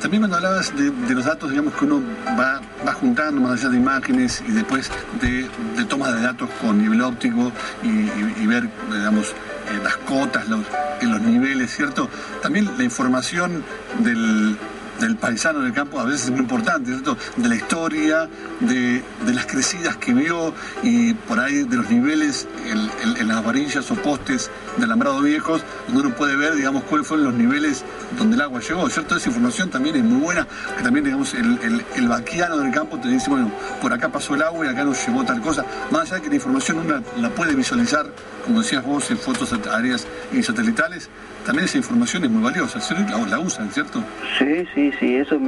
También 0.00 0.22
cuando 0.22 0.36
hablabas 0.36 0.72
de, 0.76 1.14
los 1.14 1.24
datos, 1.24 1.50
digamos, 1.50 1.74
que 1.74 1.84
uno 1.84 2.02
va, 2.38 2.60
va 2.86 2.92
juntando 2.92 3.40
más 3.40 3.60
allá 3.60 3.70
de 3.70 3.76
imágenes 3.76 4.42
y 4.46 4.52
después 4.52 4.90
de, 5.20 5.48
de 5.76 5.84
toma 5.86 6.12
de 6.12 6.22
datos 6.22 6.50
con 6.60 6.78
nivel 6.78 7.00
óptico 7.00 7.52
y, 7.82 8.46
ver, 8.46 8.68
digamos, 8.92 9.34
eh, 9.70 9.80
las 9.82 9.96
cotas, 9.98 10.48
los, 10.48 10.64
los 11.02 11.20
niveles, 11.20 11.74
¿cierto? 11.74 12.08
También 12.42 12.76
la 12.76 12.84
información 12.84 13.64
del, 13.98 14.56
del 15.00 15.16
paisano 15.16 15.60
del 15.60 15.72
campo 15.72 15.98
a 15.98 16.04
veces 16.04 16.26
es 16.26 16.30
muy 16.30 16.40
importante, 16.40 16.90
¿cierto? 16.90 17.16
De 17.36 17.48
la 17.48 17.54
historia, 17.56 18.28
de, 18.60 19.02
las 19.26 19.46
crecidas 19.46 19.96
que 19.96 20.14
vio 20.14 20.54
y 20.82 21.14
por 21.14 21.40
ahí 21.40 21.64
de 21.64 21.76
los 21.76 21.90
niveles 21.90 22.46
en, 22.66 23.28
las 23.28 23.44
varillas 23.44 23.90
o 23.90 23.94
postes 23.96 24.50
de 24.76 24.84
alambrado 24.84 25.20
viejos, 25.22 25.62
donde 25.88 26.08
uno 26.08 26.16
puede 26.16 26.36
ver, 26.36 26.54
digamos, 26.54 26.84
cuáles 26.84 27.06
fueron 27.06 27.26
los 27.26 27.34
niveles 27.34 27.84
donde 28.18 28.36
el 28.36 28.42
agua 28.42 28.60
llegó, 28.60 28.88
¿cierto? 28.88 29.16
Esa 29.16 29.28
información 29.28 29.70
también 29.70 29.96
es 29.96 30.04
muy 30.04 30.20
buena, 30.20 30.46
que 30.76 30.82
también, 30.82 31.04
digamos, 31.04 31.34
el, 31.34 31.84
el, 31.96 32.08
vaquiano 32.08 32.58
del 32.58 32.72
campo 32.72 32.98
te 32.98 33.08
dice, 33.08 33.30
bueno, 33.30 33.50
por 33.80 33.92
acá 33.92 34.08
pasó 34.08 34.34
el 34.34 34.42
agua 34.42 34.66
y 34.66 34.68
acá 34.68 34.84
nos 34.84 35.04
llevó 35.06 35.24
tal 35.24 35.40
cosa, 35.40 35.64
más 35.90 36.02
allá 36.02 36.16
de 36.16 36.22
que 36.22 36.28
la 36.28 36.34
información 36.36 36.78
uno 36.78 37.02
la, 37.16 37.30
puede 37.30 37.54
visualizar, 37.54 38.06
como 38.44 38.60
decías 38.60 38.84
vos, 38.84 39.10
en 39.10 39.18
fotos 39.18 39.52
aéreas 39.52 40.06
y 40.32 40.42
satelitales, 40.42 41.08
también 41.44 41.66
esa 41.66 41.78
información 41.78 42.24
es 42.24 42.30
muy 42.30 42.42
valiosa, 42.42 42.80
la, 43.28 43.38
usan, 43.38 43.70
¿cierto? 43.70 44.02
Sí, 44.38 44.66
sí, 44.74 44.92
sí, 44.98 45.16
eso 45.16 45.38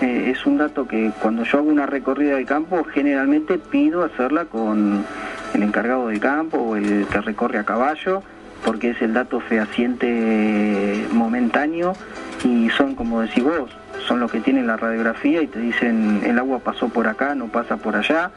eh, 0.00 0.32
es 0.34 0.46
un 0.46 0.58
dato 0.58 0.86
que 0.86 1.12
cuando 1.20 1.44
yo 1.44 1.58
hago 1.58 1.68
una 1.68 1.86
recorrida 1.86 2.36
del 2.36 2.46
campo 2.46 2.84
generalmente 2.84 3.58
pido 3.58 4.04
hacerla 4.04 4.46
con 4.46 5.04
el 5.54 5.62
encargado 5.62 6.08
del 6.08 6.20
campo 6.20 6.58
o 6.58 6.76
el 6.76 7.06
que 7.06 7.20
recorre 7.20 7.58
a 7.58 7.64
caballo, 7.64 8.22
porque 8.64 8.90
es 8.90 9.02
el 9.02 9.14
dato 9.14 9.40
fehaciente 9.40 11.06
momentáneo 11.12 11.92
y 12.44 12.70
son, 12.70 12.94
como 12.94 13.20
decís 13.20 13.44
vos, 13.44 13.70
son 14.06 14.20
los 14.20 14.30
que 14.30 14.40
tienen 14.40 14.66
la 14.66 14.76
radiografía 14.76 15.42
y 15.42 15.46
te 15.46 15.60
dicen 15.60 16.22
el 16.24 16.38
agua 16.38 16.58
pasó 16.60 16.88
por 16.88 17.06
acá, 17.06 17.34
no 17.34 17.48
pasa 17.48 17.76
por 17.76 17.96
allá. 17.96 18.30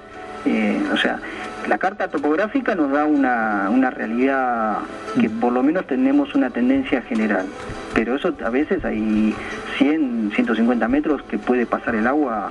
Eh, 0.46 0.82
o 0.92 0.98
sea, 0.98 1.20
la 1.68 1.78
carta 1.78 2.08
topográfica 2.08 2.76
nos 2.76 2.92
da 2.92 3.06
una, 3.06 3.70
una 3.70 3.90
realidad 3.90 4.80
que 5.20 5.30
por 5.30 5.54
lo 5.54 5.64
menos 5.64 5.86
tenemos 5.88 6.34
una 6.36 6.50
tendencia 6.50 7.02
general, 7.02 7.46
pero 7.94 8.16
eso 8.16 8.34
a 8.44 8.50
veces 8.50 8.84
hay 8.86 9.36
100, 9.78 10.32
150 10.34 10.88
metros 10.88 11.22
que 11.24 11.38
puede 11.38 11.66
pasar 11.66 11.96
el 11.96 12.08
agua 12.08 12.50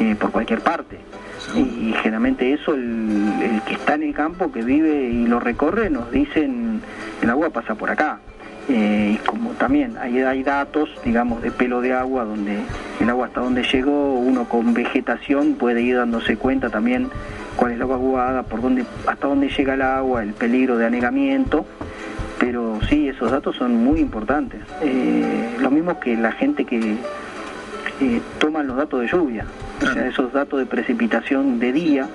eh, 0.00 0.16
por 0.18 0.30
cualquier 0.30 0.60
parte. 0.60 0.98
Y, 1.54 1.92
generalmente 2.02 2.52
eso, 2.52 2.72
el, 2.74 3.60
que 3.66 3.74
está 3.74 3.94
en 3.94 4.04
el 4.04 4.14
campo, 4.14 4.52
que 4.52 4.62
vive 4.62 5.10
y 5.10 5.26
lo 5.26 5.40
recorre, 5.40 5.90
nos 5.90 6.10
dicen 6.10 6.80
el 7.20 7.30
agua 7.30 7.50
pasa 7.50 7.74
por 7.74 7.90
acá. 7.90 8.20
Eh, 8.68 9.14
y 9.14 9.26
como 9.26 9.50
también 9.50 9.96
hay, 9.98 10.20
hay 10.20 10.42
datos, 10.42 10.88
digamos, 11.04 11.42
de 11.42 11.50
pelo 11.50 11.80
de 11.80 11.92
agua, 11.92 12.24
donde 12.24 12.60
el 13.00 13.10
agua 13.10 13.26
hasta 13.26 13.40
donde 13.40 13.64
llegó, 13.64 14.14
uno 14.14 14.48
con 14.48 14.72
vegetación 14.72 15.54
puede 15.54 15.82
ir 15.82 15.96
dándose 15.96 16.36
cuenta 16.36 16.70
también 16.70 17.10
cuál 17.56 17.72
es 17.72 17.78
la 17.78 17.86
vaguada, 17.86 18.44
por 18.44 18.62
dónde, 18.62 18.84
hasta 19.06 19.26
dónde 19.26 19.48
llega 19.48 19.74
el 19.74 19.82
agua, 19.82 20.22
el 20.22 20.32
peligro 20.32 20.78
de 20.78 20.86
anegamiento, 20.86 21.66
pero 22.38 22.78
sí, 22.88 23.08
esos 23.08 23.30
datos 23.30 23.56
son 23.56 23.84
muy 23.84 24.00
importantes. 24.00 24.60
Eh, 24.80 25.56
lo 25.60 25.70
mismo 25.70 25.98
que 25.98 26.16
la 26.16 26.32
gente 26.32 26.64
que 26.64 26.96
eh, 28.00 28.20
toma 28.38 28.62
los 28.62 28.76
datos 28.76 29.00
de 29.00 29.08
lluvia, 29.08 29.44
o 29.80 29.92
sea, 29.92 30.06
esos 30.06 30.32
datos 30.32 30.60
de 30.60 30.66
precipitación 30.66 31.58
de 31.58 31.72
día, 31.72 32.08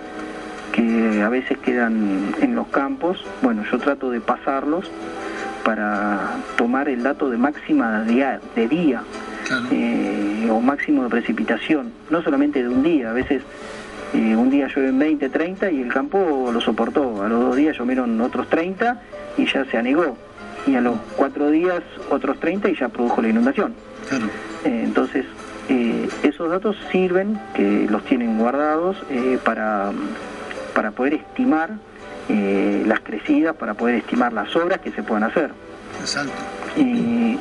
que 0.71 1.21
a 1.21 1.29
veces 1.29 1.57
quedan 1.57 2.35
en 2.41 2.55
los 2.55 2.67
campos, 2.67 3.23
bueno, 3.41 3.63
yo 3.71 3.79
trato 3.79 4.11
de 4.11 4.21
pasarlos 4.21 4.89
para 5.67 6.37
tomar 6.55 6.87
el 6.87 7.03
dato 7.03 7.29
de 7.29 7.35
máxima 7.35 8.03
de, 8.03 8.67
día 8.69 9.03
eh, 9.69 10.47
o 10.49 10.61
máximo 10.61 11.03
de 11.03 11.09
precipitación, 11.09 11.91
no 12.09 12.21
solamente 12.21 12.63
de 12.63 12.69
un 12.69 12.83
día, 12.83 13.09
a 13.09 13.13
veces 13.13 13.41
y 14.13 14.33
un 14.33 14.49
día 14.49 14.69
llueven 14.73 14.97
20, 14.97 15.27
30 15.27 15.71
y 15.71 15.81
el 15.81 15.91
campo 15.91 16.51
lo 16.53 16.61
soportó. 16.61 17.21
A 17.21 17.27
los 17.27 17.41
dos 17.41 17.55
días 17.57 17.77
llovieron 17.77 18.21
otros 18.21 18.47
30 18.47 19.01
y 19.35 19.45
ya 19.45 19.65
se 19.65 19.77
anegó. 19.77 20.17
Y 20.65 20.75
a 20.75 20.79
los 20.79 20.95
cuatro 21.17 21.51
días 21.51 21.83
otros 22.09 22.39
30 22.39 22.69
y 22.69 22.75
ya 22.77 22.87
produjo 22.87 23.21
la 23.21 23.27
inundación. 23.27 23.73
Eh, 24.63 24.83
entonces, 24.85 25.25
eh, 25.67 26.07
esos 26.23 26.49
datos 26.49 26.77
sirven, 26.93 27.37
que 27.53 27.87
los 27.89 28.05
tienen 28.05 28.37
guardados, 28.37 28.95
eh, 29.09 29.37
para, 29.43 29.91
para 30.73 30.91
poder 30.91 31.15
estimar 31.15 31.71
las 32.29 32.99
crecidas, 33.01 33.55
para 33.55 33.73
poder 33.73 33.95
estimar 33.95 34.33
las 34.33 34.55
obras 34.55 34.79
que 34.79 34.91
se 34.91 35.03
puedan 35.03 35.23
hacer. 35.23 35.51
Exacto. 35.99 36.33
Y 36.75 37.39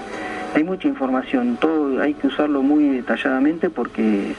hay 0.55 0.65
mucha 0.65 0.89
información, 0.89 1.59
todo 1.61 2.01
hay 2.01 2.15
que 2.15 2.29
usarlo 2.29 2.63
muy 2.63 2.89
detalladamente 2.89 3.69
porque 3.69 4.35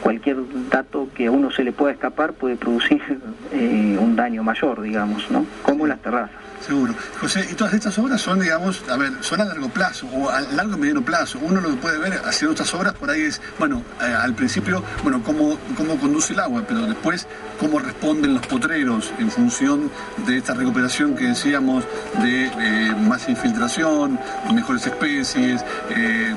cualquier 0.00 0.36
dato 0.70 1.08
que 1.14 1.26
a 1.26 1.30
uno 1.30 1.50
se 1.50 1.64
le 1.64 1.72
pueda 1.72 1.92
escapar 1.92 2.32
puede 2.32 2.56
producir 2.56 3.02
eh, 3.52 3.77
daño 4.18 4.42
mayor, 4.42 4.82
digamos, 4.82 5.30
¿no? 5.30 5.46
Como 5.62 5.86
las 5.86 6.00
terrazas. 6.02 6.36
Seguro. 6.66 6.92
José, 7.20 7.46
y 7.50 7.54
todas 7.54 7.72
estas 7.72 7.96
obras 7.98 8.20
son, 8.20 8.40
digamos, 8.40 8.82
a 8.90 8.96
ver, 8.96 9.12
son 9.20 9.40
a 9.40 9.44
largo 9.44 9.68
plazo 9.68 10.06
o 10.08 10.28
a 10.28 10.40
largo 10.40 10.74
y 10.74 10.80
mediano 10.80 11.02
plazo. 11.02 11.38
Uno 11.40 11.60
lo 11.60 11.76
puede 11.76 11.98
ver 11.98 12.20
haciendo 12.24 12.52
estas 12.52 12.74
obras 12.74 12.94
por 12.94 13.08
ahí 13.10 13.22
es, 13.22 13.40
bueno, 13.58 13.82
eh, 14.02 14.04
al 14.04 14.34
principio, 14.34 14.82
bueno, 15.02 15.22
cómo, 15.22 15.56
cómo 15.76 15.96
conduce 15.96 16.32
el 16.32 16.40
agua, 16.40 16.64
pero 16.66 16.82
después 16.82 17.26
cómo 17.60 17.78
responden 17.78 18.34
los 18.34 18.46
potreros 18.46 19.12
en 19.18 19.30
función 19.30 19.90
de 20.26 20.38
esta 20.38 20.54
recuperación 20.54 21.14
que 21.14 21.26
decíamos 21.26 21.84
de 22.20 22.46
eh, 22.46 22.94
más 22.94 23.28
infiltración, 23.28 24.18
mejores 24.52 24.86
especies, 24.86 25.64
eh, 25.90 26.34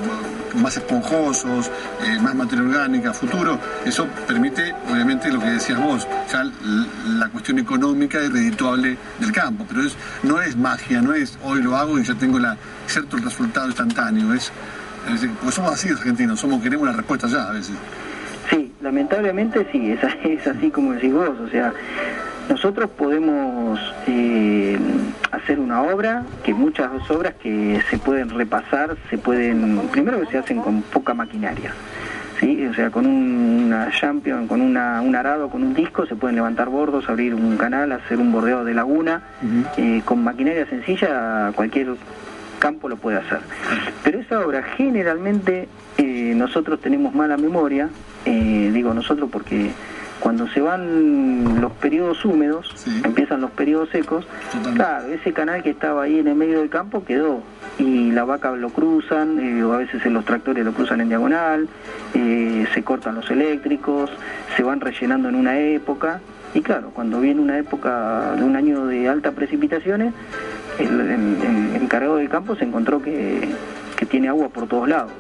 más 0.56 0.78
esponjosos, 0.78 1.72
más 2.22 2.36
materia 2.36 2.64
orgánica, 2.64 3.14
futuro. 3.14 3.60
Eso 3.86 4.08
permite, 4.28 4.74
obviamente, 4.90 5.32
lo 5.32 5.40
que 5.40 5.52
decías 5.52 5.80
vos, 5.80 6.08
ya 6.32 6.44
la 6.44 7.30
cuestión 7.30 7.60
económica 7.60 8.20
y 8.24 8.28
redituable 8.28 8.98
del 9.20 9.32
campo, 9.32 9.66
pero 9.68 9.86
es 9.86 9.96
no 10.24 10.42
es 10.42 10.56
magia, 10.56 11.02
no 11.02 11.14
es 11.14 11.38
hoy 11.44 11.62
lo 11.62 11.76
hago 11.76 12.00
y 12.00 12.04
ya 12.04 12.16
tengo 12.16 12.40
la, 12.40 12.58
cierto 12.88 13.18
el 13.18 13.24
resultado 13.24 13.68
instantáneo. 13.68 14.34
Es, 14.34 14.52
porque 15.40 15.52
somos 15.52 15.74
así 15.74 15.90
argentinos, 15.90 16.40
somos 16.40 16.62
queremos 16.62 16.88
una 16.88 16.98
respuesta 16.98 17.28
ya 17.28 17.50
a 17.50 17.52
veces. 17.52 17.76
Sí, 18.50 18.72
lamentablemente 18.82 19.68
sí, 19.72 19.92
es, 19.92 20.00
es 20.24 20.48
así 20.48 20.70
como 20.70 20.94
decís 20.94 21.14
vos, 21.14 21.40
o 21.40 21.50
sea, 21.50 21.74
nosotros 22.50 22.90
podemos 22.90 23.80
eh, 24.08 24.78
hacer 25.32 25.60
una 25.60 25.84
obra, 25.84 26.24
que 26.44 26.54
muchas 26.54 26.90
obras 27.10 27.36
que 27.36 27.82
se 27.90 27.98
pueden 27.98 28.30
repasar, 28.30 28.98
se 29.10 29.18
pueden, 29.18 29.80
primero 29.92 30.20
que 30.20 30.28
se 30.28 30.38
hacen 30.38 30.62
con 30.62 30.82
poca 30.82 31.14
maquinaria. 31.14 31.74
¿sí? 32.40 32.66
O 32.66 32.74
sea, 32.74 32.90
con 32.90 33.06
una 33.06 33.90
champion, 33.92 34.48
con 34.48 34.62
una, 34.62 35.02
un 35.02 35.16
arado, 35.16 35.50
con 35.50 35.64
un 35.64 35.74
disco, 35.74 36.06
se 36.06 36.16
pueden 36.16 36.36
levantar 36.36 36.70
bordos, 36.70 37.08
abrir 37.10 37.34
un 37.34 37.58
canal, 37.58 37.92
hacer 37.92 38.18
un 38.18 38.32
bordeo 38.32 38.66
de 38.66 38.74
laguna. 38.74 39.22
Eh, 39.78 40.02
con 40.04 40.24
maquinaria 40.24 40.66
sencilla, 40.66 41.52
cualquier 41.56 41.96
campo 42.60 42.90
lo 42.90 42.98
puede 42.98 43.18
hacer. 43.18 43.40
Pero 44.04 44.20
esa 44.20 44.40
obra 44.46 44.64
generalmente 44.78 45.68
eh, 45.98 46.34
nosotros 46.36 46.80
tenemos 46.80 47.14
mala 47.14 47.38
memoria, 47.38 47.90
eh, 48.26 48.70
digo 48.74 48.94
nosotros 48.94 49.30
porque 49.32 49.72
cuando 50.22 50.48
se 50.50 50.62
van 50.62 51.60
los 51.60 51.72
periodos 51.74 52.24
húmedos, 52.24 52.74
empiezan 53.04 53.42
los 53.42 53.52
periodos 53.52 53.90
secos, 53.90 54.26
claro, 54.76 55.08
ese 55.08 55.34
canal 55.34 55.64
que 55.64 55.72
estaba 55.72 56.04
ahí 56.04 56.20
en 56.20 56.28
el 56.28 56.36
medio 56.36 56.60
del 56.60 56.70
campo 56.70 57.04
quedó. 57.04 57.42
Y 57.80 58.12
la 58.12 58.24
vaca 58.24 58.52
lo 58.52 58.70
cruzan, 58.70 59.40
eh, 59.40 59.64
o 59.64 59.74
a 59.74 59.78
veces 59.78 60.06
en 60.06 60.14
los 60.14 60.24
tractores 60.24 60.64
lo 60.64 60.74
cruzan 60.74 61.02
en 61.02 61.10
diagonal, 61.10 61.68
eh, 62.14 62.68
se 62.74 62.84
cortan 62.84 63.16
los 63.16 63.30
eléctricos, 63.32 64.12
se 64.56 64.64
van 64.64 64.80
rellenando 64.80 65.28
en 65.30 65.36
una 65.36 65.60
época, 65.60 66.22
y 66.54 66.62
claro, 66.62 66.92
cuando 66.94 67.20
viene 67.22 67.42
una 67.42 67.58
época 67.58 68.36
de 68.36 68.44
un 68.44 68.56
año 68.56 68.86
de 68.86 69.08
altas 69.08 69.34
precipitaciones, 69.34 70.14
el, 70.78 71.76
encargado 71.82 72.18
del 72.18 72.30
campo 72.30 72.56
se 72.56 72.66
encontró 72.66 73.02
que, 73.02 73.50
tiene 74.10 74.28
agua 74.28 74.50
por 74.50 74.68
todos 74.68 74.90
lados. 74.90 75.14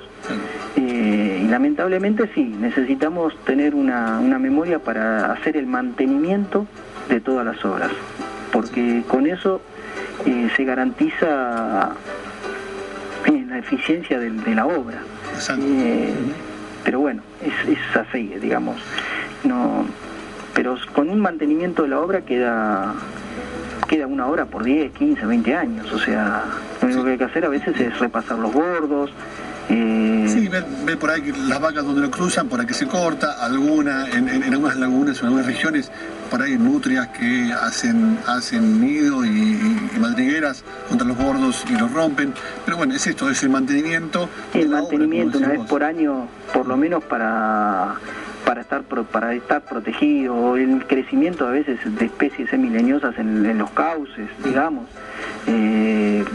Eh, 0.77 1.41
y 1.43 1.47
lamentablemente 1.47 2.29
sí, 2.33 2.43
necesitamos 2.43 3.35
tener 3.45 3.75
una, 3.75 4.19
una 4.19 4.39
memoria 4.39 4.79
para 4.79 5.31
hacer 5.31 5.57
el 5.57 5.67
mantenimiento 5.67 6.67
de 7.09 7.19
todas 7.19 7.45
las 7.45 7.63
obras, 7.65 7.91
porque 8.51 9.03
con 9.07 9.27
eso 9.27 9.61
se 10.55 10.63
garantiza 10.63 11.95
la 13.51 13.57
eficiencia 13.57 14.17
de, 14.17 14.55
la 14.55 14.65
obra. 14.65 14.99
Eh, 15.59 16.13
pero 16.85 17.01
bueno, 17.01 17.21
es, 17.41 17.77
así, 17.95 18.33
digamos. 18.41 18.77
No, 19.43 19.85
pero 20.53 20.77
con 20.93 21.09
un 21.09 21.19
mantenimiento 21.19 21.83
de 21.83 21.89
la 21.89 21.99
obra 21.99 22.21
queda 22.21 22.93
queda 23.89 24.07
una 24.07 24.25
hora 24.27 24.45
por 24.45 24.63
10, 24.63 24.93
15, 24.93 25.25
20 25.25 25.53
años. 25.53 25.91
O 25.91 25.99
sea, 25.99 26.45
lo 26.81 26.87
único 26.87 27.03
que 27.03 27.11
hay 27.11 27.17
que 27.17 27.25
hacer 27.25 27.43
a 27.43 27.49
veces 27.49 27.77
es 27.77 27.99
repasar 27.99 28.39
los 28.39 28.53
bordos, 28.53 29.11
Eh, 29.69 30.25
sí, 30.27 30.47
ver, 30.47 30.97
por 30.97 31.09
ahí 31.09 31.31
las 31.47 31.59
vacas 31.59 31.85
donde 31.85 32.01
lo 32.01 32.11
cruzan, 32.11 32.47
por 32.47 32.59
aquí 32.59 32.73
se 32.73 32.87
corta, 32.87 33.43
alguna, 33.43 34.07
en, 34.09 34.43
algunas 34.43 34.75
lagunas, 34.77 35.19
en 35.19 35.25
algunas 35.25 35.45
regiones, 35.45 35.91
por 36.29 36.41
ahí 36.41 36.57
nutrias 36.57 37.07
que 37.09 37.51
hacen, 37.53 38.17
hacen 38.27 38.81
nido 38.81 39.25
y, 39.25 39.59
madrigueras 39.99 40.63
contra 40.89 41.07
los 41.07 41.17
gordos 41.17 41.63
y 41.69 41.73
los 41.73 41.91
rompen. 41.91 42.33
Pero 42.65 42.77
bueno, 42.77 42.95
es 42.95 43.05
esto, 43.07 43.29
es 43.29 43.43
el 43.43 43.49
mantenimiento. 43.49 44.29
El 44.53 44.69
mantenimiento 44.69 45.37
una 45.37 45.49
vez 45.49 45.61
por 45.61 45.83
año, 45.83 46.27
por 46.53 46.67
lo 46.67 46.77
menos 46.77 47.03
para 47.03 47.95
para 48.45 48.61
estar 48.61 48.83
para 48.83 49.33
estar 49.33 49.61
protegido, 49.61 50.57
el 50.57 50.85
crecimiento 50.87 51.47
a 51.47 51.51
veces 51.51 51.79
de 51.85 52.05
especies 52.05 52.49
semileñosas 52.49 53.17
en, 53.17 53.45
en 53.45 53.57
los 53.59 53.69
cauces, 53.71 54.27
digamos. 54.43 54.85
Eh, 55.47 56.25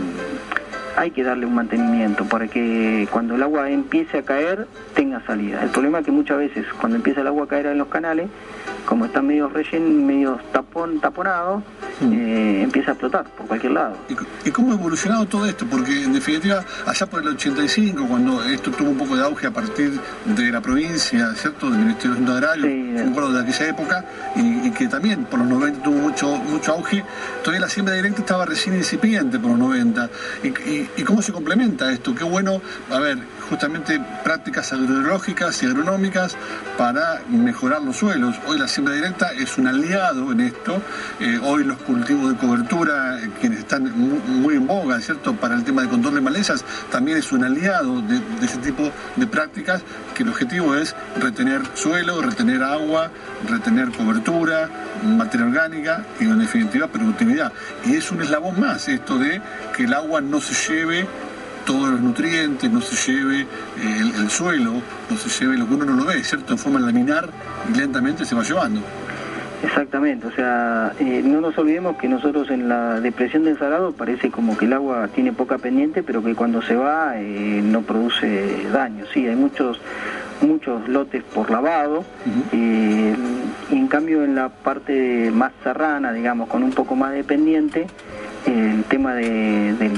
hay 0.96 1.10
que 1.10 1.22
darle 1.22 1.46
un 1.46 1.54
mantenimiento 1.54 2.24
para 2.24 2.48
que 2.48 3.06
cuando 3.10 3.34
el 3.34 3.42
agua 3.42 3.70
empiece 3.70 4.18
a 4.18 4.22
caer 4.22 4.66
tenga 4.94 5.24
salida. 5.26 5.62
El 5.62 5.68
problema 5.70 6.00
es 6.00 6.06
que 6.06 6.10
muchas 6.10 6.38
veces 6.38 6.66
cuando 6.80 6.96
empieza 6.96 7.20
el 7.20 7.26
agua 7.26 7.44
a 7.44 7.48
caer 7.48 7.66
en 7.66 7.78
los 7.78 7.88
canales, 7.88 8.28
como 8.86 9.04
están 9.04 9.26
medio 9.26 9.48
rellen, 9.48 10.06
medio 10.06 10.38
tapón, 10.52 11.00
taponados, 11.00 11.62
mm. 12.00 12.12
eh, 12.12 12.62
empieza 12.62 12.92
a 12.92 12.94
explotar 12.94 13.24
por 13.36 13.46
cualquier 13.46 13.72
lado. 13.72 13.96
¿Y, 14.44 14.50
cómo 14.50 14.72
ha 14.72 14.74
evolucionado 14.76 15.26
todo 15.26 15.44
esto? 15.44 15.66
Porque 15.66 16.04
en 16.04 16.12
definitiva, 16.12 16.64
allá 16.86 17.06
por 17.06 17.20
el 17.20 17.28
85, 17.28 18.06
cuando 18.08 18.42
esto 18.44 18.70
tuvo 18.70 18.90
un 18.90 18.96
poco 18.96 19.16
de 19.16 19.24
auge 19.24 19.48
a 19.48 19.50
partir 19.50 20.00
de 20.24 20.50
la 20.50 20.60
provincia, 20.60 21.34
¿cierto? 21.34 21.68
Del 21.68 21.80
Ministerio 21.80 22.16
de 22.16 22.32
Agrario, 22.32 22.64
sí, 22.64 23.02
un 23.02 23.12
pueblo 23.12 23.32
de 23.32 23.42
aquella 23.42 23.68
época, 23.68 24.04
y, 24.36 24.70
que 24.70 24.86
también 24.88 25.24
por 25.24 25.40
los 25.40 25.48
90 25.48 25.82
tuvo 25.82 25.96
mucho, 25.96 26.36
mucho 26.36 26.72
auge, 26.72 27.04
todavía 27.42 27.60
la 27.60 27.68
siembra 27.68 27.94
directa 27.94 28.20
estaba 28.20 28.46
recién 28.46 28.76
incipiente 28.76 29.38
por 29.38 29.50
los 29.50 29.58
90. 29.58 30.08
¿Y, 30.44 30.88
y 30.96 31.04
cómo 31.04 31.20
se 31.20 31.32
complementa 31.32 31.90
esto? 31.90 32.14
Qué 32.14 32.24
bueno, 32.24 32.60
a 32.90 32.98
ver, 33.00 33.18
justamente 33.48 34.00
prácticas 34.24 34.72
agroecológicas 34.72 35.62
y 35.62 35.66
agronómicas 35.66 36.36
para 36.76 37.22
mejorar 37.28 37.82
los 37.82 37.96
suelos. 37.96 38.36
Hoy 38.46 38.58
la 38.58 38.68
siembra 38.68 38.94
directa 38.94 39.32
es 39.32 39.56
un 39.58 39.66
aliado 39.66 40.32
en 40.32 40.40
esto. 40.40 40.82
Eh, 41.20 41.38
hoy 41.42 41.64
los 41.64 41.78
cultivos 41.78 42.32
de 42.32 42.36
cobertura, 42.36 43.18
eh, 43.20 43.30
quienes 43.40 43.60
están 43.60 43.90
muy, 43.96 44.54
en 44.54 44.66
boga, 44.66 45.00
¿cierto? 45.00 45.34
Para 45.34 45.54
el 45.54 45.64
tema 45.64 45.82
de 45.82 45.88
control 45.88 46.14
de 46.14 46.20
malezas, 46.20 46.64
también 46.90 47.18
es 47.18 47.32
un 47.32 47.44
aliado 47.44 48.00
de, 48.02 48.20
ese 48.42 48.58
tipo 48.58 48.90
de 49.16 49.26
prácticas 49.26 49.82
que 50.14 50.22
el 50.22 50.30
objetivo 50.30 50.74
es 50.76 50.94
retener 51.18 51.62
suelo, 51.74 52.20
retener 52.22 52.62
agua, 52.62 53.10
retener 53.48 53.90
cobertura, 53.90 54.68
materia 55.04 55.46
orgánica 55.46 56.04
y 56.20 56.24
en 56.24 56.38
definitiva 56.38 56.88
productividad. 56.88 57.52
Y 57.84 57.96
es 57.96 58.10
un 58.10 58.22
eslabón 58.22 58.60
más 58.60 58.88
esto 58.88 59.18
de 59.18 59.40
que 59.76 59.84
el 59.84 59.94
agua 59.94 60.20
no 60.20 60.40
se 60.40 60.54
lleve 60.72 61.06
todos 61.66 61.90
los 61.90 62.00
nutrientes, 62.00 62.70
no 62.70 62.80
se 62.80 63.12
lleve 63.12 63.40
eh, 63.42 63.46
el, 64.18 64.30
suelo, 64.30 64.74
no 65.10 65.16
se 65.16 65.28
lleve 65.28 65.58
lo 65.58 65.66
que 65.66 65.74
uno 65.74 65.84
no 65.84 65.96
lo 65.96 66.04
ve, 66.06 66.22
¿cierto? 66.24 66.52
En 66.54 66.58
forma 66.58 66.80
laminar 66.80 67.28
y 67.68 67.76
lentamente 67.76 68.24
se 68.24 68.34
va 68.34 68.42
llevando. 68.42 68.80
Exactamente, 69.62 70.26
o 70.28 70.30
sea, 70.32 70.92
eh, 71.00 71.22
no 71.24 71.40
nos 71.40 71.58
olvidemos 71.58 71.96
que 71.96 72.08
nosotros 72.08 72.50
en 72.50 72.68
la 72.68 73.00
depresión 73.00 73.44
del 73.44 73.58
Salado 73.58 73.92
parece 73.92 74.30
como 74.30 74.56
que 74.56 74.66
el 74.66 74.72
agua 74.74 75.08
tiene 75.08 75.32
poca 75.32 75.58
pendiente, 75.58 76.02
pero 76.02 76.22
que 76.22 76.34
cuando 76.34 76.62
se 76.62 76.76
va 76.76 77.14
eh, 77.16 77.60
no 77.64 77.82
produce 77.82 78.68
daño. 78.72 79.04
Sí, 79.12 79.26
hay 79.26 79.36
muchos 79.36 79.80
muchos 80.42 80.86
lotes 80.86 81.22
por 81.22 81.50
lavado 81.50 82.04
y 82.52 83.14
en 83.70 83.88
cambio 83.88 84.22
en 84.22 84.34
la 84.34 84.50
parte 84.50 85.30
más 85.32 85.52
serrana, 85.64 86.12
digamos, 86.12 86.48
con 86.50 86.62
un 86.62 86.72
poco 86.72 86.94
más 86.94 87.12
de 87.12 87.24
pendiente, 87.24 87.86
el 88.44 88.84
tema 88.84 89.14
de, 89.14 89.72
del 89.72 89.92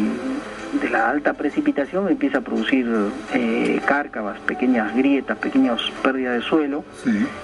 de 0.81 0.91
la 0.91 1.11
alta 1.11 1.35
precipitación 1.35 2.09
empieza 2.09 2.38
a 2.38 2.41
producir 2.41 2.87
eh, 3.35 3.81
cárcavas, 3.87 4.38
pequeñas 4.41 4.95
grietas, 4.95 5.38
pequeñas 5.38 5.81
pérdidas 6.03 6.35
de 6.35 6.43
suelo, 6.43 6.85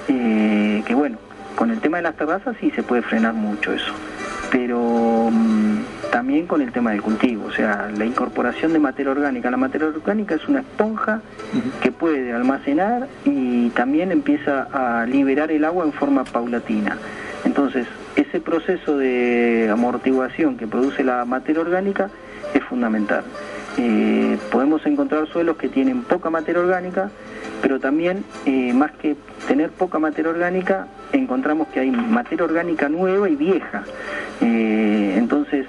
eh, 0.09 0.83
que 0.87 0.95
bueno, 0.95 1.19
con 1.55 1.71
el 1.71 1.81
tema 1.81 1.99
de 1.99 2.05
las 2.05 2.17
terrazas 2.17 2.57
sí 2.61 2.71
se 2.73 2.83
puede 2.83 3.03
frenar 3.03 3.35
mucho 3.35 3.73
eso, 3.73 3.93
pero 4.51 5.31
mm, 5.31 6.11
también 6.11 6.47
con 6.47 6.63
el 6.63 6.73
tema 6.73 6.93
del 6.93 7.03
cultivo, 7.03 7.47
o 7.47 7.53
sea, 7.53 7.91
la 7.97 8.05
incorporación 8.05 8.73
de 8.73 8.79
materia 8.79 9.13
orgánica. 9.13 9.51
La 9.51 9.57
materia 9.57 9.89
orgánica 9.89 10.37
es 10.37 10.47
una 10.49 10.61
esponja 10.61 11.21
que 11.83 11.91
puede 11.91 12.33
almacenar 12.33 13.09
y 13.25 13.71
también 13.71 14.13
empieza 14.13 14.69
a 14.73 15.07
liberar 15.07 15.51
el 15.51 15.65
agua 15.65 15.85
en 15.85 15.93
forma 15.93 16.25
paulatina. 16.25 16.99
Entonces, 17.45 17.87
ese 18.17 18.41
proceso 18.41 18.97
de 18.97 19.69
amortiguación 19.73 20.57
que 20.57 20.67
produce 20.67 21.03
la 21.03 21.25
materia 21.25 21.61
orgánica 21.61 22.11
es 22.55 22.65
fundamental. 22.65 23.25
Eh, 23.77 24.39
podemos 24.51 24.87
encontrar 24.87 25.27
suelos 25.29 25.57
que 25.57 25.69
tienen 25.69 26.03
poca 26.03 26.31
materia 26.31 26.63
orgánica, 26.63 27.11
pero 27.61 27.81
también, 27.81 28.25
eh, 28.47 28.73
más 28.73 28.93
que 28.93 29.17
tener 29.49 29.71
poca 29.71 29.99
materia 29.99 30.31
orgánica, 30.31 30.87
encontramos 31.13 31.69
que 31.69 31.81
hay 31.81 31.91
materia 31.91 32.45
orgánica 32.45 32.89
nueva 32.89 33.29
y 33.29 33.37
vieja. 33.37 33.83
Eh, 34.41 35.15
entonces, 35.17 35.67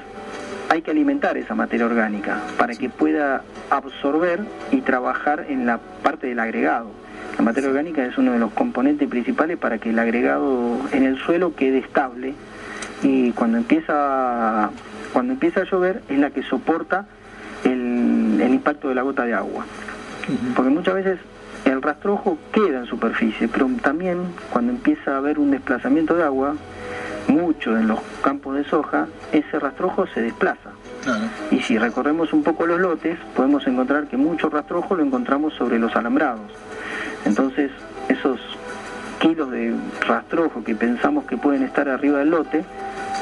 hay 0.69 0.82
que 0.82 0.91
alimentar 0.91 1.38
esa 1.38 1.56
materia 1.56 1.86
orgánica 1.86 2.41
para 2.58 2.76
que 2.76 2.89
pueda 2.89 3.43
absorber 3.69 4.41
y 4.71 4.82
trabajar 4.82 5.45
en 5.50 5.65
la 5.65 5.80
parte 6.04 6.28
del 6.28 6.39
agregado. 6.39 6.91
La 7.38 7.43
materia 7.43 7.69
orgánica 7.69 8.06
es 8.06 8.17
uno 8.17 8.32
de 8.32 8.39
los 8.39 8.52
componentes 8.54 9.08
principales 9.10 9.58
para 9.58 9.78
que 9.78 9.89
el 9.89 10.00
agregado 10.00 10.78
en 10.91 11.04
el 11.04 11.17
suelo 11.17 11.56
quede 11.56 11.80
estable 11.80 12.34
y 13.04 13.32
cuando 13.32 13.58
empieza 13.58 14.69
cuando 15.15 15.32
empieza 15.32 15.62
a 15.62 15.63
llover 15.63 16.01
es 16.10 16.19
la 16.19 16.30
que 16.30 16.43
soporta 16.43 17.06
el, 17.63 18.51
impacto 18.51 18.89
de 18.89 18.95
la 18.95 19.01
gota 19.01 19.23
de 19.23 19.34
agua. 19.34 19.65
Porque 20.58 20.69
muchas 20.69 20.93
veces 20.93 21.19
el 21.63 21.82
rastrojo 21.82 22.38
queda 22.51 22.80
en 22.80 22.86
superficie, 22.86 23.47
pero 23.47 23.69
también 23.82 24.17
cuando 24.51 24.73
empieza 24.73 25.13
a 25.13 25.17
haber 25.19 25.39
un 25.39 25.51
desplazamiento 25.51 26.15
de 26.15 26.23
agua, 26.25 26.56
mucho 27.30 27.78
en 27.78 27.88
los 27.88 27.99
campos 28.21 28.58
de 28.58 28.65
soja, 28.65 29.08
ese 29.32 29.58
rastrojo 29.58 30.06
se 30.08 30.21
desplaza. 30.21 30.71
Y 31.49 31.62
si 31.62 31.78
recorremos 31.78 32.34
un 32.34 32.43
poco 32.43 32.65
los 32.65 32.82
lotes, 32.82 33.17
podemos 33.38 33.65
encontrar 33.67 34.08
que 34.08 34.17
mucho 34.17 34.49
rastrojo 34.49 34.95
lo 34.95 35.04
encontramos 35.04 35.54
sobre 35.54 35.80
los 35.80 35.95
alambrados. 35.95 36.51
Entonces, 37.23 37.71
esos 38.10 38.41
kilos 39.19 39.49
de 39.49 39.73
rastrojo 40.06 40.62
que 40.62 40.75
pensamos 40.75 41.23
que 41.23 41.38
pueden 41.38 41.63
estar 41.63 41.88
arriba 41.88 42.19
del 42.19 42.32
lote, 42.32 42.65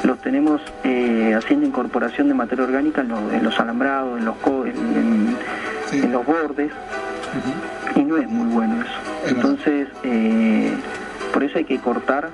los 0.04 0.18
tenemos 0.18 0.60
eh, 0.84 1.34
haciendo 1.36 1.66
incorporación 1.66 2.28
de 2.28 2.34
materia 2.34 2.64
orgánica 2.64 3.00
en, 3.00 3.42
los 3.42 3.58
alambrados, 3.58 4.18
en 4.18 4.24
los, 4.24 4.36
en, 5.92 6.12
los 6.12 6.26
bordes, 6.26 6.70
y 7.96 8.00
no 8.00 8.16
es 8.16 8.28
muy 8.28 8.48
bueno 8.48 8.82
eso. 8.82 9.34
Entonces, 9.34 9.88
eh, 10.02 10.72
por 11.32 11.42
eso 11.42 11.58
hay 11.58 11.64
que 11.64 11.78
cortar 11.78 12.30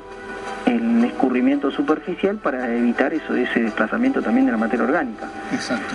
el 0.67 1.05
escurrimiento 1.05 1.71
superficial 1.71 2.37
para 2.37 2.75
evitar 2.75 3.15
eso 3.15 3.35
ese 3.35 3.61
desplazamiento 3.61 4.21
también 4.21 4.47
de 4.47 4.53
la 4.53 4.59
materia 4.59 4.85
orgánica. 4.85 5.27
Exacto. 5.53 5.95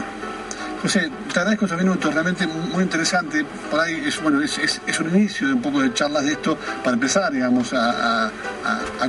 José, 0.86 1.10
te 1.34 1.40
agradezco 1.40 1.66
estos 1.66 1.80
minutos, 1.80 2.14
realmente 2.14 2.46
muy 2.46 2.84
interesante. 2.84 3.44
Por 3.72 3.80
ahí 3.80 4.04
es, 4.06 4.22
bueno, 4.22 4.40
es, 4.40 5.00
un 5.00 5.16
inicio 5.16 5.48
de 5.48 5.54
un 5.56 5.62
poco 5.64 5.82
de 5.82 5.92
charlas 5.92 6.26
de 6.26 6.34
esto 6.34 6.60
para 6.84 6.94
empezar, 6.94 7.34
digamos, 7.34 7.74
a, 7.74 8.32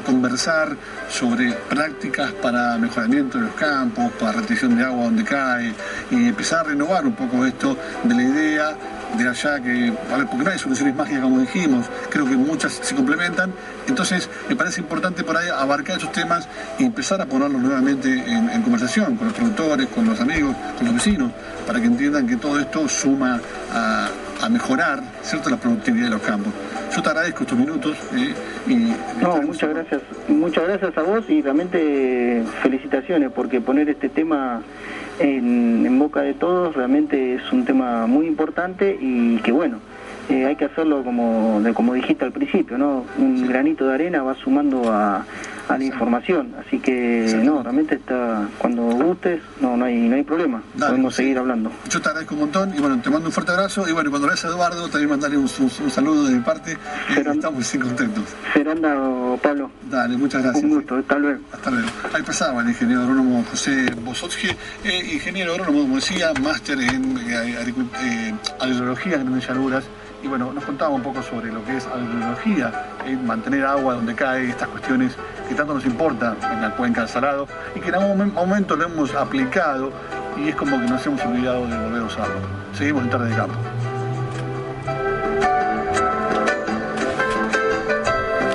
conversar 0.06 0.74
sobre 1.10 1.52
prácticas 1.52 2.32
para 2.32 2.78
mejoramiento 2.78 3.36
de 3.36 3.44
los 3.44 3.54
campos, 3.56 4.10
para 4.18 4.40
retención 4.40 4.74
de 4.74 4.84
agua 4.84 5.04
donde 5.04 5.22
cae, 5.22 5.74
y 6.10 6.28
empezar 6.28 6.60
a 6.60 6.68
renovar 6.70 7.04
un 7.04 7.14
poco 7.14 7.44
esto 7.44 7.76
de 8.04 8.14
la 8.14 8.22
idea 8.22 8.76
de 9.16 9.28
allá 9.28 9.60
que, 9.60 9.92
a 10.12 10.16
ver, 10.16 10.26
porque 10.26 10.44
no 10.44 10.50
hay 10.50 10.58
soluciones 10.58 10.94
mágicas 10.94 11.22
como 11.22 11.40
dijimos, 11.40 11.86
creo 12.10 12.26
que 12.26 12.36
muchas 12.36 12.72
se 12.72 12.94
complementan, 12.94 13.52
entonces 13.88 14.28
me 14.48 14.56
parece 14.56 14.80
importante 14.80 15.24
por 15.24 15.36
ahí 15.36 15.48
abarcar 15.48 15.98
esos 15.98 16.12
temas 16.12 16.48
y 16.78 16.84
empezar 16.84 17.20
a 17.20 17.26
ponerlos 17.26 17.60
nuevamente 17.60 18.12
en, 18.12 18.62
conversación 18.62 19.16
con 19.16 19.28
los 19.28 19.36
productores, 19.36 19.86
con 19.88 20.06
los 20.06 20.20
amigos, 20.20 20.54
con 20.76 20.86
los 20.86 20.94
vecinos, 20.94 21.30
para 21.66 21.80
que 21.80 21.86
entiendan 21.86 22.26
que 22.26 22.36
todo 22.36 22.58
esto 22.58 22.88
suma 22.88 23.40
a, 23.72 24.08
mejorar 24.50 25.02
¿cierto? 25.22 25.50
la 25.50 25.56
productividad 25.56 26.04
de 26.04 26.10
los 26.10 26.22
campos. 26.22 26.52
Yo 26.94 27.02
te 27.02 27.08
agradezco 27.08 27.42
estos 27.42 27.58
minutos. 27.58 27.96
Eh, 28.14 28.34
y 28.68 28.74
no, 29.20 29.42
muchas 29.42 29.70
gracias, 29.70 30.02
muchas 30.28 30.64
gracias 30.68 30.96
a 30.96 31.02
vos 31.02 31.24
y 31.28 31.42
realmente 31.42 32.44
felicitaciones 32.62 32.95
porque 33.34 33.60
poner 33.60 33.88
este 33.88 34.08
tema 34.08 34.62
en, 35.18 35.98
boca 35.98 36.22
de 36.22 36.34
todos 36.34 36.74
realmente 36.74 37.34
es 37.34 37.52
un 37.52 37.64
tema 37.64 38.06
muy 38.06 38.26
importante 38.26 38.96
y 39.00 39.38
que 39.38 39.52
bueno, 39.52 39.78
eh, 40.28 40.44
hay 40.44 40.56
que 40.56 40.64
hacerlo 40.64 41.02
como, 41.04 41.62
como 41.74 41.94
dijiste 41.94 42.24
al 42.24 42.32
principio, 42.32 42.76
¿no? 42.78 43.04
Un 43.18 43.46
granito 43.46 43.86
de 43.86 43.94
arena 43.94 44.22
va 44.22 44.34
sumando 44.34 44.92
a, 44.92 45.24
a 45.68 45.78
la 45.78 45.84
información. 45.84 46.54
Así 46.64 46.78
que 46.78 47.40
no, 47.44 47.62
realmente 47.62 47.96
está, 47.96 48.48
cuando 48.58 48.82
gustes, 48.82 49.40
no, 49.60 49.76
no 49.76 49.84
hay, 49.84 49.96
no 49.96 50.16
hay 50.16 50.22
problema. 50.22 50.62
Podemos 50.78 51.14
seguir 51.14 51.38
hablando. 51.38 51.70
Yo 51.88 52.00
te 52.00 52.08
agradezco 52.08 52.34
un 52.34 52.40
montón 52.40 52.74
y 52.76 52.80
bueno, 52.80 53.00
te 53.00 53.10
mando 53.10 53.26
un 53.28 53.32
fuerte 53.32 53.52
abrazo 53.52 53.88
y 53.88 53.92
bueno, 53.92 54.10
cuando 54.10 54.28
veas 54.28 54.44
a 54.44 54.48
Eduardo 54.48 54.88
también 54.88 55.10
mandarle 55.10 55.38
un, 55.38 55.48
saludo 55.48 56.24
de 56.26 56.34
mi 56.34 56.40
parte. 56.40 56.72
Eh, 56.72 57.24
estamos 57.26 57.74
muy 57.74 57.82
contentos. 57.82 58.24
Fernando, 58.52 59.38
Pablo. 59.42 59.70
Dale, 59.90 60.16
muchas 60.16 60.42
gracias. 60.42 60.64
Un 60.64 60.70
gusto, 60.70 60.96
hasta 60.96 61.18
luego. 61.18 61.40
Hasta 61.52 61.70
luego. 61.70 61.88
Ahí 62.12 62.22
pasaba 62.22 62.62
el 62.62 62.68
ingeniero 62.68 62.95
agrónomo 62.96 63.44
José 63.50 63.90
Bosotsky, 64.02 64.48
eh, 64.84 65.10
ingeniero 65.12 65.52
agrónomo, 65.52 65.82
como 65.82 65.96
decía, 65.96 66.32
máster 66.42 66.80
en 66.80 67.18
eh, 67.18 67.72
eh, 68.02 68.34
agrología 68.60 69.16
en 69.16 69.40
llanuras 69.40 69.84
y 70.22 70.28
bueno, 70.28 70.52
nos 70.52 70.64
contaba 70.64 70.90
un 70.90 71.02
poco 71.02 71.22
sobre 71.22 71.52
lo 71.52 71.64
que 71.64 71.76
es 71.76 71.86
agroecología, 71.86 72.72
mantener 73.24 73.64
agua 73.64 73.94
donde 73.94 74.14
cae, 74.14 74.48
estas 74.48 74.68
cuestiones 74.68 75.12
que 75.48 75.54
tanto 75.54 75.74
nos 75.74 75.84
importa 75.84 76.36
en 76.52 76.62
la 76.62 76.74
cuenca 76.74 77.02
del 77.02 77.10
Salado 77.10 77.46
y 77.74 77.80
que 77.80 77.88
en 77.88 77.94
algún 77.96 78.32
momento 78.32 78.76
lo 78.76 78.84
hemos 78.84 79.14
aplicado 79.14 79.92
y 80.36 80.48
es 80.48 80.56
como 80.56 80.80
que 80.80 80.86
nos 80.86 81.06
hemos 81.06 81.20
olvidado 81.24 81.66
de 81.66 81.78
volver 81.78 82.02
a 82.02 82.04
usarlo. 82.04 82.40
Seguimos 82.72 83.04
en 83.04 83.10
Tarde 83.10 83.30
de 83.30 83.36
Campo. 83.36 83.54